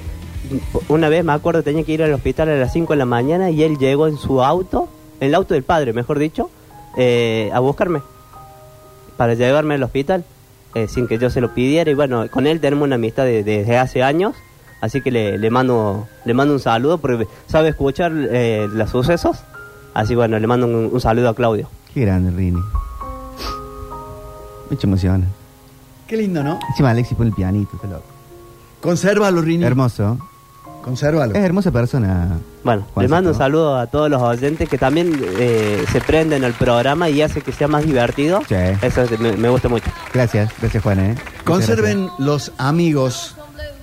una 0.89 1.09
vez 1.09 1.23
me 1.23 1.33
acuerdo 1.33 1.63
tenía 1.63 1.83
que 1.83 1.93
ir 1.93 2.03
al 2.03 2.13
hospital 2.13 2.49
a 2.49 2.55
las 2.55 2.71
5 2.73 2.93
de 2.93 2.97
la 2.97 3.05
mañana 3.05 3.49
y 3.49 3.63
él 3.63 3.77
llegó 3.77 4.07
en 4.07 4.17
su 4.17 4.43
auto, 4.43 4.87
en 5.19 5.29
el 5.29 5.35
auto 5.35 5.53
del 5.55 5.63
padre, 5.63 5.91
mejor 5.93 6.19
dicho, 6.19 6.49
eh, 6.97 7.49
a 7.53 7.59
buscarme 7.59 8.01
para 9.17 9.33
llevarme 9.33 9.75
al 9.75 9.83
hospital 9.83 10.23
eh, 10.75 10.87
sin 10.87 11.07
que 11.07 11.17
yo 11.17 11.29
se 11.29 11.39
lo 11.41 11.53
pidiera 11.53 11.89
y 11.89 11.93
bueno 11.93 12.25
con 12.29 12.47
él 12.47 12.59
tenemos 12.59 12.85
una 12.85 12.95
amistad 12.95 13.23
de- 13.23 13.43
desde 13.45 13.77
hace 13.77 14.03
años 14.03 14.33
así 14.81 15.01
que 15.01 15.09
le, 15.09 15.37
le 15.37 15.49
mando 15.49 16.05
le 16.25 16.33
mando 16.33 16.53
un 16.53 16.59
saludo 16.59 16.97
porque 16.97 17.25
sabe 17.47 17.69
escuchar 17.69 18.11
eh, 18.13 18.67
los 18.73 18.89
sucesos 18.89 19.37
así 19.93 20.15
bueno 20.15 20.37
le 20.37 20.47
mando 20.47 20.67
un, 20.67 20.89
un 20.91 20.99
saludo 21.01 21.29
a 21.29 21.33
Claudio 21.35 21.69
Qué 21.93 22.01
grande, 22.01 22.29
Rini. 22.31 22.59
Mucha 24.75 24.87
emoción. 24.87 25.25
Qué 26.05 26.17
lindo, 26.17 26.43
¿no? 26.43 26.59
Encima 26.69 26.89
Alexis 26.89 27.15
pone 27.15 27.29
el 27.29 27.35
pianito, 27.35 27.79
qué 27.81 27.87
loco. 27.87 28.03
Consérvalo, 28.81 29.41
Rini. 29.41 29.63
Hermoso. 29.63 30.17
Consérvalo. 30.83 31.33
Es 31.33 31.43
hermosa 31.43 31.71
persona. 31.71 32.37
bueno 32.63 32.81
le 32.85 32.93
Juancito. 32.93 33.15
mando 33.15 33.29
un 33.31 33.37
saludo 33.37 33.77
a 33.77 33.87
todos 33.87 34.09
los 34.09 34.21
oyentes 34.21 34.67
que 34.69 34.77
también 34.77 35.17
eh, 35.39 35.83
se 35.91 36.01
prenden 36.01 36.43
al 36.43 36.53
programa 36.53 37.09
y 37.09 37.21
hace 37.21 37.41
que 37.41 37.51
sea 37.53 37.67
más 37.69 37.85
divertido 37.85 38.41
Sí. 38.49 38.55
eso 38.81 39.01
es- 39.03 39.19
me, 39.19 39.31
me 39.37 39.49
gusta 39.49 39.67
mucho 39.69 39.89
Gracias, 40.13 40.51
gracias 40.59 40.83
Juan. 40.83 40.99
¿eh? 40.99 41.09
Muchas 41.15 41.43
Conserven 41.43 42.09
los 42.19 42.51
amigos, 42.59 43.35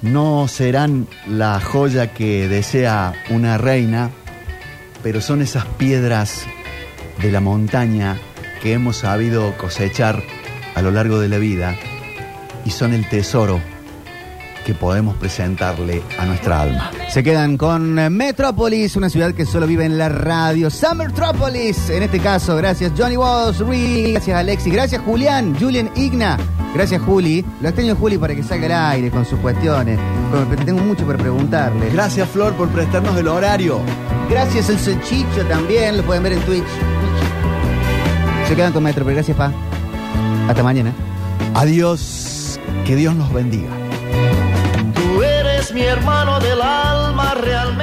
no 0.02 0.46
serán 0.46 1.08
la 1.26 1.58
joya 1.60 2.12
que 2.12 2.46
desea 2.48 3.14
una 3.30 3.56
reina, 3.58 4.10
pero 5.02 5.20
son 5.22 5.40
esas 5.42 5.64
piedras 5.64 6.44
de 7.20 7.32
la 7.32 7.40
montaña 7.40 8.18
que 8.62 8.74
hemos 8.74 8.98
sabido 8.98 9.56
cosechar 9.56 10.22
a 10.74 10.82
lo 10.82 10.90
largo 10.90 11.18
de 11.18 11.28
la 11.28 11.38
vida 11.38 11.76
y 12.64 12.70
son 12.70 12.92
el 12.92 13.08
tesoro 13.08 13.60
que 14.64 14.74
podemos 14.74 15.16
presentarle 15.16 16.02
a 16.18 16.24
nuestra 16.24 16.62
alma. 16.62 16.90
Se 17.08 17.22
quedan 17.22 17.56
con 17.56 17.98
eh, 17.98 18.10
Metrópolis, 18.10 18.96
una 18.96 19.10
ciudad 19.10 19.34
que 19.34 19.44
solo 19.44 19.66
vive 19.66 19.84
en 19.84 19.98
la 19.98 20.08
radio. 20.08 20.70
Summertrópolis, 20.70 21.90
en 21.90 22.04
este 22.04 22.20
caso, 22.20 22.56
gracias 22.56 22.92
Johnny 22.96 23.16
Walls, 23.16 23.58
Rini, 23.58 24.12
gracias 24.12 24.36
Alexis, 24.36 24.72
gracias 24.72 25.02
Julián, 25.02 25.56
Julian 25.58 25.90
Igna, 25.96 26.38
gracias 26.74 27.02
Juli. 27.02 27.44
Lo 27.60 27.68
extraño 27.68 27.96
Juli 27.96 28.18
para 28.18 28.34
que 28.34 28.42
salga 28.42 28.66
al 28.66 28.94
aire 28.94 29.10
con 29.10 29.24
sus 29.24 29.38
cuestiones. 29.40 29.98
Pero 30.30 30.64
tengo 30.64 30.80
mucho 30.80 31.04
para 31.06 31.18
preguntarle. 31.18 31.90
Gracias 31.90 32.28
Flor 32.28 32.54
por 32.54 32.68
prestarnos 32.68 33.16
el 33.18 33.28
horario. 33.28 33.80
Gracias 34.30 34.70
el 34.70 35.02
Chicho 35.02 35.44
también, 35.48 35.96
lo 35.96 36.02
pueden 36.04 36.22
ver 36.22 36.34
en 36.34 36.40
Twitch. 36.40 36.64
Se 38.48 38.56
quedan 38.56 38.72
con 38.72 38.82
Metro, 38.82 39.04
pero 39.04 39.16
gracias, 39.16 39.36
pa. 39.36 39.52
Hasta 40.48 40.62
mañana. 40.62 40.92
Adiós, 41.54 42.58
que 42.86 42.96
Dios 42.96 43.14
nos 43.14 43.32
bendiga. 43.32 43.68
Tú 44.94 45.22
eres 45.22 45.72
mi 45.72 45.82
hermano 45.82 46.40
del 46.40 46.60
alma 46.60 47.34
realmente. 47.34 47.81